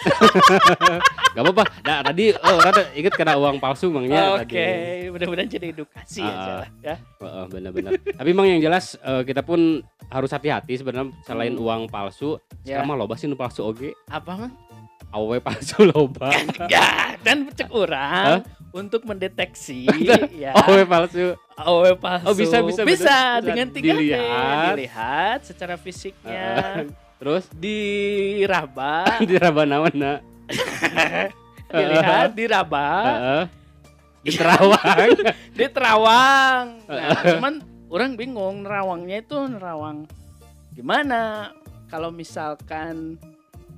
Gak 1.33 1.40
apa-apa. 1.40 1.64
Nah, 1.81 1.98
tadi 2.05 2.28
oh, 2.31 2.59
rata 2.61 2.92
inget 2.92 3.16
karena 3.16 3.40
uang 3.40 3.57
palsu 3.57 3.88
mangnya 3.88 4.37
Oke, 4.37 4.52
tadi. 4.52 5.09
mudah-mudahan 5.09 5.48
jadi 5.48 5.72
edukasi 5.72 6.20
Ah, 6.20 6.28
aja 6.28 6.37
ah. 6.44 6.57
lah 6.59 6.68
ya. 6.83 6.94
Heeh, 7.00 7.44
benar-benar. 7.48 7.92
Tapi 7.96 8.28
emang 8.28 8.44
yang 8.44 8.61
jelas 8.61 9.00
eh, 9.00 9.24
kita 9.24 9.40
pun 9.40 9.81
harus 10.09 10.28
hati-hati 10.28 10.76
sebenarnya 10.76 11.09
selain 11.24 11.52
Hmm. 11.52 11.64
uang 11.64 11.83
palsu, 11.88 12.37
Ya. 12.61 12.76
sekarang 12.76 12.87
mah 12.87 12.96
loba 12.98 13.16
sih 13.16 13.33
palsu 13.33 13.64
oge. 13.64 13.96
Apa 14.07 14.44
mah? 14.44 14.50
Awewe 15.12 15.44
palsu 15.44 15.85
loba. 15.85 16.33
Enggak, 16.33 17.20
dan 17.20 17.44
cek 17.53 17.68
orang 17.68 18.40
untuk 18.72 19.05
mendeteksi 19.05 19.85
ya. 20.33 20.57
Awewe 20.57 20.88
palsu. 20.88 21.37
Awewe 21.53 21.92
palsu. 22.01 22.33
Oh, 22.33 22.35
bisa, 22.35 22.64
bisa, 22.64 22.83
bisa, 22.88 23.05
bisa. 23.05 23.16
dengan 23.44 23.68
tiga 23.68 23.92
Dilihat. 23.92 24.72
dilihat 24.72 25.38
secara 25.44 25.77
fisiknya, 25.77 26.88
Terus 27.20 27.44
diraba, 27.53 29.05
di 29.29 29.37
rabanawana. 29.37 30.25
dilihat, 31.77 32.33
diraba, 32.33 32.88
Heeh. 33.05 33.44
Di 34.22 34.31
Terawang. 34.38 35.11
di 35.59 35.66
terawang. 35.66 36.66
Nah, 36.87 37.20
cuman 37.37 37.55
orang 37.90 38.14
bingung 38.14 38.62
nerawangnya 38.62 39.18
itu 39.20 39.35
nerawang 39.51 40.07
gimana? 40.72 41.51
Kalau 41.90 42.09
misalkan 42.14 43.20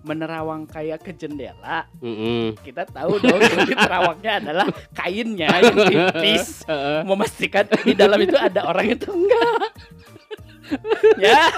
menerawang 0.05 0.65
kayak 0.65 1.01
ke 1.01 1.11
jendela, 1.11 1.89
Heeh. 1.99 2.53
kita 2.61 2.85
tahu 2.85 3.17
dong 3.19 3.41
di 3.41 3.73
terawangnya 3.73 4.33
adalah 4.39 4.67
kainnya 4.93 5.49
yang 5.59 5.77
tipis 5.81 6.61
memastikan 7.09 7.65
di 7.83 7.93
dalam 7.93 8.21
itu 8.21 8.37
ada 8.37 8.69
orang 8.69 8.93
itu 8.93 9.09
enggak 9.09 9.65
ya 11.21 11.49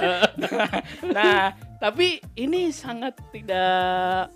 nah 1.06 1.50
tapi 1.76 2.18
ini 2.34 2.70
sangat 2.70 3.14
tidak 3.30 4.30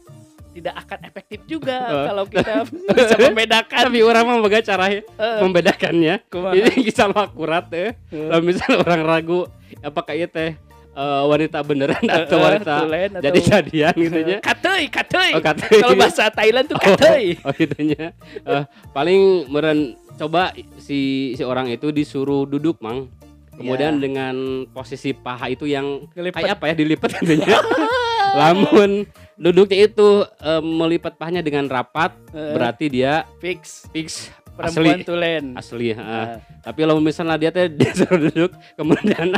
tidak 0.51 0.75
akan 0.77 0.99
efektif 1.05 1.41
juga 1.47 1.79
Eh. 1.81 2.05
kalau 2.05 2.25
kita 2.27 2.67
bisa 2.67 3.15
membedakan 3.21 3.83
Tapi 3.87 3.99
orang 4.03 4.23
mah 4.27 4.37
boga 4.39 4.59
cara 4.61 4.91
Eh, 4.91 5.03
membedakannya. 5.39 6.27
kumaha? 6.27 6.59
Ini 6.59 6.75
bisa 6.83 7.07
lo 7.07 7.15
akurat 7.17 7.71
ya. 7.71 7.95
Kalau 8.11 8.43
misalnya 8.43 8.83
orang 8.83 9.01
ragu 9.01 9.47
apakah 9.81 10.11
itu 10.13 10.27
teh 10.27 10.59
eh, 10.93 11.23
wanita 11.25 11.59
beneran 11.61 12.03
atau 12.03 12.39
wanita 12.39 12.73
tulen 12.81 13.11
atau- 13.13 13.23
jadi 13.23 13.39
jadian 13.41 13.95
gitu 13.97 14.19
nya. 14.23 14.39
kateuy 14.49 14.85
kateuy 14.87 15.31
Oh, 15.33 15.43
kalau 15.43 15.95
bahasa 15.95 16.29
Thailand 16.29 16.67
tuh 16.67 16.77
Oh, 16.77 16.85
kateuy 16.85 17.39
oh 17.45 17.53
gitu 17.53 17.79
nya. 17.85 18.11
Eh, 18.37 18.63
paling 18.91 19.21
meren 19.47 19.79
coba 20.17 20.51
si 20.77 21.01
si 21.33 21.43
orang 21.43 21.69
itu 21.69 21.89
disuruh 21.91 22.45
duduk, 22.45 22.79
Mang. 22.79 23.09
Kemudian 23.51 23.97
Ya. 23.97 24.01
dengan 24.01 24.35
posisi 24.67 25.13
paha 25.13 25.49
itu 25.49 25.65
yang 25.65 26.09
Kelipet. 26.11 26.41
kayak 26.41 26.57
apa 26.57 26.65
ya 26.67 26.75
dilipat 26.75 27.11
gitu 27.15 27.35
nya. 27.39 27.61
Lamun 28.33 29.05
duduknya 29.35 29.85
itu 29.85 30.09
eh, 30.39 30.63
melipat 30.63 31.15
pahanya 31.15 31.41
dengan 31.41 31.67
rapat, 31.67 32.15
Eh, 32.31 32.53
berarti 32.53 32.87
dia 32.89 33.27
fix 33.37 33.85
fix 33.89 34.31
perempuan 34.51 34.93
asli 34.93 35.05
tulen 35.05 35.45
asli 35.55 35.89
heeh. 35.91 36.05
Ah. 36.05 36.37
tapi 36.61 36.85
kalau 36.85 37.01
misalnya 37.01 37.37
dia 37.39 37.49
teh 37.49 37.65
disuruh 37.67 38.21
duduk 38.23 38.51
kemudian 38.75 39.33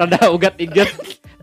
rada 0.00 0.32
ugat 0.32 0.56
iget. 0.56 0.88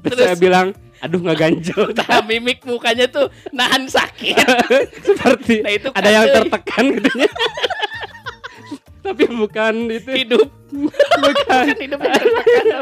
Terus 0.01 0.17
Terus? 0.17 0.25
saya 0.25 0.37
bilang 0.37 0.67
aduh 0.97 1.21
nggak 1.21 1.37
ganjel. 1.37 1.81
Nah, 1.97 2.25
mimik 2.25 2.65
mukanya 2.65 3.05
tuh 3.05 3.29
nahan 3.53 3.85
sakit. 3.85 4.37
Seperti 5.07 5.61
nah 5.61 5.71
itu 5.73 5.87
ada 5.93 6.09
yang 6.09 6.25
tertekan 6.25 6.85
gitu 6.97 7.09
nya 7.13 7.29
tapi 9.07 9.23
bukan 9.31 9.87
itu. 9.87 10.11
Hidup. 10.11 10.51
Bukan. 10.67 11.63
Kan 11.71 11.79
hidup 11.79 11.99
yang 12.03 12.15
tertekan 12.19 12.75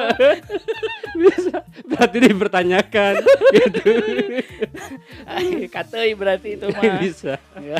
bisa. 1.15 1.57
Berarti 1.85 2.17
dipertanyakan. 2.17 3.13
Gitu. 3.53 3.89
Ay, 5.29 5.69
berarti 6.17 6.57
itu 6.57 6.65
mah. 6.65 6.81
Bisa. 6.97 7.37
Ya. 7.61 7.77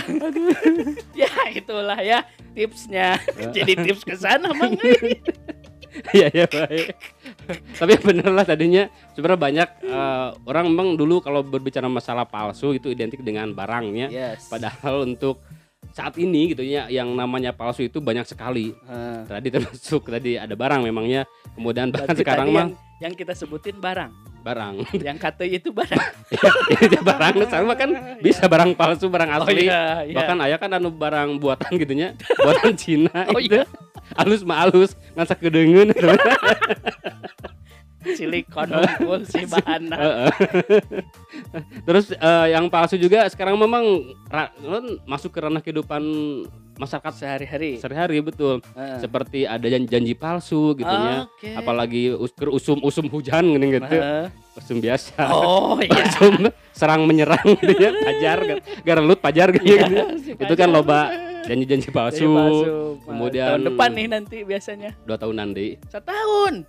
ya 1.25 1.33
itulah 1.57 1.97
ya 2.05 2.21
tipsnya. 2.53 3.17
Ya. 3.17 3.49
jadi 3.49 3.81
tips 3.81 4.05
ke 4.05 4.13
sana 4.13 4.53
mang 4.53 4.77
Iya 6.17 6.27
ya 6.31 6.45
baik. 6.47 6.87
Tapi 7.79 7.93
bener 8.03 8.31
lah 8.31 8.45
tadinya 8.47 8.87
sebenarnya 9.15 9.39
banyak 9.39 9.69
eh, 9.83 10.29
orang 10.47 10.65
memang 10.71 10.87
dulu 10.99 11.23
kalau 11.23 11.41
berbicara 11.41 11.87
masalah 11.87 12.27
palsu 12.27 12.75
itu 12.75 12.91
identik 12.91 13.23
dengan 13.23 13.51
barangnya. 13.55 14.11
yes 14.11 14.51
Padahal 14.51 15.07
untuk 15.07 15.39
saat 15.95 16.17
ini 16.19 16.51
gitu 16.51 16.65
ya 16.65 16.91
yang 16.91 17.07
namanya 17.15 17.55
palsu 17.55 17.87
itu 17.87 18.03
banyak 18.03 18.27
sekali. 18.27 18.75
Heeh. 18.75 19.19
Tadi 19.29 19.47
termasuk 19.53 20.11
tadi 20.11 20.35
ada 20.35 20.53
barang 20.53 20.83
memangnya. 20.83 21.23
Kemudian 21.55 21.93
bahkan 21.93 22.11
Berarti 22.11 22.21
sekarang 22.27 22.47
mah 22.51 22.67
yang, 22.67 22.71
yang 22.99 23.13
kita 23.15 23.31
sebutin 23.31 23.79
barang. 23.79 24.34
Barang 24.45 24.75
Yang 25.09 25.17
KTI 25.25 25.57
itu 25.57 25.69
barang. 25.73 26.05
ya 26.93 27.01
barang 27.01 27.35
sama 27.49 27.73
kan 27.73 27.89
bisa 28.21 28.45
barang 28.45 28.77
palsu 28.77 29.09
barang 29.09 29.29
Oh 29.33 29.49
asli 29.49 29.65
iya, 29.65 30.05
iya. 30.05 30.13
bahkan 30.13 30.37
ayah 30.45 30.57
kan 30.61 30.69
anu 30.77 30.93
barang 30.93 31.41
buatan 31.41 31.71
gitunya 31.81 32.13
buatan 32.37 32.77
Cina 32.77 33.09
Oh 33.33 33.41
gitu 33.41 33.65
iya. 33.65 33.65
halus 34.13 34.45
mah 34.45 34.69
halus 34.69 34.93
ngan 35.17 35.25
sakedeungeun 35.25 35.89
silikon 38.05 38.69
bahanna. 39.49 39.97
Heeh. 40.05 40.29
Terus 41.81 42.11
eh, 42.11 42.47
yang 42.49 42.67
palsu 42.67 42.95
juga 42.95 43.25
sekarang 43.25 43.55
memang 43.55 43.83
ra- 44.25 44.53
non, 44.57 44.99
masuk 45.03 45.29
ke 45.29 45.39
ranah 45.39 45.59
kehidupan 45.59 46.01
masyarakat 46.75 47.13
Sehari-hari. 47.15 47.79
sehari-hari 47.79 48.19
betul. 48.19 48.59
Heeh. 48.73 48.99
Seperti 48.99 49.39
ada 49.43 49.63
janji, 49.63 49.87
janji 49.87 50.13
palsu 50.13 50.75
gitu 50.75 50.83
ya. 50.85 51.23
Oke. 51.23 51.55
Apalagi 51.55 52.11
usum-usum 52.45 53.07
hujan 53.07 53.47
gini 53.47 53.79
gitu. 53.79 53.87
Heeh. 53.87 54.27
Usum 54.55 54.79
biasa. 54.79 55.15
Oh 55.31 55.79
iya. 55.79 56.03
Usum 56.05 56.35
serang 56.71 57.07
menyerang 57.07 57.47
gitu 57.55 57.75
ya. 57.75 57.91
Pajar 57.93 58.37
kan. 58.41 58.57
Garelut 58.83 59.19
pajar 59.19 59.47
gitu. 59.51 59.63
Iya, 59.65 59.83
gitu. 59.85 60.03
si 60.17 60.29
Itu 60.35 60.53
kan 60.53 60.67
loba 60.67 61.11
janji-janji 61.43 61.87
palsu. 61.89 62.27
palsu. 62.29 62.71
Kemudian- 63.07 63.55
tahun 63.55 63.63
depan 63.71 63.89
nih 63.93 64.07
nanti 64.11 64.37
biasanya. 64.43 64.91
Dua 65.03 65.15
tahun 65.15 65.35
nanti. 65.37 65.79
Setahun. 65.87 66.67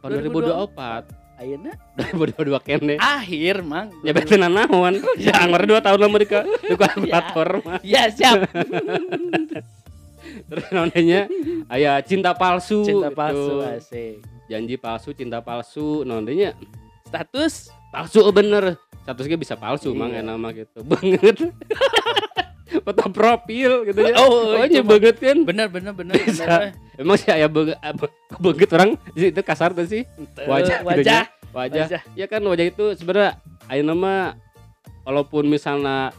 Apa 0.00 0.06
2024? 0.08 1.21
Ayeuna 1.42 1.74
2022 2.14 2.54
kene. 2.62 2.94
akhir, 2.96 3.56
Mang. 3.60 3.90
Nyebet 4.00 4.24
tenan 4.24 4.54
naon? 4.54 5.02
Ya 5.18 5.34
anggar 5.36 5.66
2 5.66 5.74
tahun 5.76 5.98
lama 5.98 6.16
di 6.16 6.26
ka 6.26 6.40
di 6.46 6.74
kalkulator 6.80 7.48
mah. 7.60 7.78
Ya, 7.82 8.06
siap. 8.08 8.46
Terus 10.22 10.66
namanya 10.70 11.26
aya 11.66 11.98
cinta 12.00 12.30
palsu. 12.32 12.80
Cinta 12.82 13.10
gitu. 13.10 13.18
palsu 13.18 13.54
asik. 13.60 14.14
Janji 14.46 14.76
palsu, 14.76 15.10
cinta 15.12 15.38
palsu. 15.40 16.06
Namanya 16.06 16.54
Status 17.04 17.68
palsu 17.90 18.22
oh 18.22 18.30
bener. 18.30 18.78
Statusnya 19.02 19.34
bisa 19.34 19.54
palsu 19.54 19.90
Iya. 19.90 19.98
mang 19.98 20.12
enak 20.14 20.36
mah 20.36 20.50
gitu. 20.54 20.78
Banget. 20.82 21.36
Foto 22.82 23.02
profil 23.08 23.86
gitu 23.86 24.00
ya. 24.02 24.14
Oh, 24.18 24.58
oh 24.58 24.62
itu 24.62 24.78
nya 24.78 24.82
banget 24.82 25.16
kan. 25.18 25.38
bener 25.42 25.66
bener 25.66 25.92
bener. 25.94 26.14
Emang 26.98 27.16
sih 27.16 27.30
aya 27.30 27.46
banget 27.46 27.78
banget 28.36 28.70
orang 28.74 28.90
di 29.14 29.30
situ 29.30 29.40
kasar 29.40 29.70
tuh 29.70 29.86
sih. 29.86 30.02
Ente, 30.18 30.42
Wajah 30.44 30.82
wajah. 30.82 30.98
gitunya. 30.98 31.22
Wajah. 31.54 31.86
Wajah. 31.86 32.00
Ya 32.18 32.26
kan 32.26 32.42
wajah 32.42 32.66
itu 32.66 32.84
sebenarnya 32.98 33.38
ayo 33.70 33.82
nama 33.82 34.34
walaupun 35.02 35.46
misalnya 35.46 36.10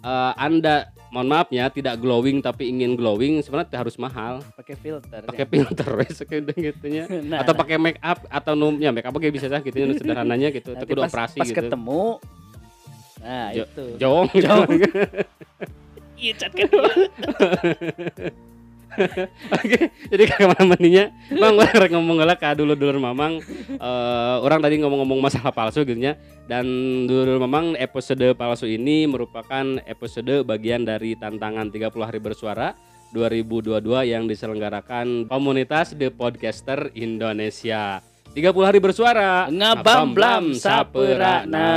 eh, 0.00 0.32
Anda 0.36 0.92
mohon 1.12 1.28
maaf 1.28 1.52
ya 1.52 1.68
tidak 1.68 2.00
glowing 2.00 2.40
tapi 2.40 2.72
ingin 2.72 2.96
glowing 2.96 3.44
sebenarnya 3.44 3.84
harus 3.84 4.00
mahal 4.00 4.40
pakai 4.56 4.80
filter. 4.80 5.20
pakai 5.28 5.44
filter 5.44 5.88
wes 6.00 6.16
kayak 6.24 6.56
gitunya 6.56 7.04
Nah, 7.28 7.44
atau 7.44 7.52
pakai 7.52 7.76
make 7.76 8.00
up 8.00 8.24
atau 8.32 8.56
numnya 8.56 8.88
make 8.88 9.04
up 9.04 9.12
oke 9.12 9.28
bisa 9.28 9.44
sah 9.44 9.60
gitu 9.60 9.76
sederhananya 9.92 10.48
gitu 10.48 10.72
tapi 10.72 10.88
udah 10.88 11.04
pas, 11.04 11.12
operasi 11.12 11.36
pas 11.36 11.48
gitu 11.52 11.60
ketemu 11.60 12.16
nah 13.20 13.46
Jo- 13.52 13.68
itu 13.68 13.84
jong 14.00 14.26
Jong. 14.40 14.68
iya 16.22 16.32
cat 16.38 16.52
kan 16.54 16.70
Oke, 19.56 19.88
jadi 20.12 20.22
ke 20.28 20.44
mana 20.44 20.64
maninya, 20.68 21.08
bang 21.32 21.54
orang 21.56 21.80
rek 21.80 21.90
ngomong 21.96 22.16
gala 22.20 22.36
ka 22.36 22.52
dulu 22.52 22.76
dulu 22.76 23.00
mamang, 23.00 23.40
eh, 23.72 24.36
orang 24.44 24.60
tadi 24.60 24.84
ngomong-ngomong 24.84 25.16
masalah 25.16 25.48
palsu 25.48 25.80
gitu 25.88 25.96
ya, 25.96 26.12
dan 26.44 26.64
dulu 27.08 27.40
mamang 27.40 27.72
episode 27.80 28.36
palsu 28.36 28.68
ini 28.68 29.08
merupakan 29.08 29.80
episode 29.88 30.44
bagian 30.44 30.84
dari 30.84 31.16
tantangan 31.16 31.72
30 31.72 32.04
hari 32.04 32.20
bersuara 32.20 32.76
2022 33.16 33.80
yang 34.08 34.28
diselenggarakan 34.28 35.28
komunitas 35.28 35.96
The 35.96 36.12
Podcaster 36.12 36.92
Indonesia. 36.92 38.04
30 38.32 38.68
hari 38.68 38.80
bersuara, 38.80 39.48
ngabam 39.52 40.16
blam 40.16 40.44
saperana 40.56 41.68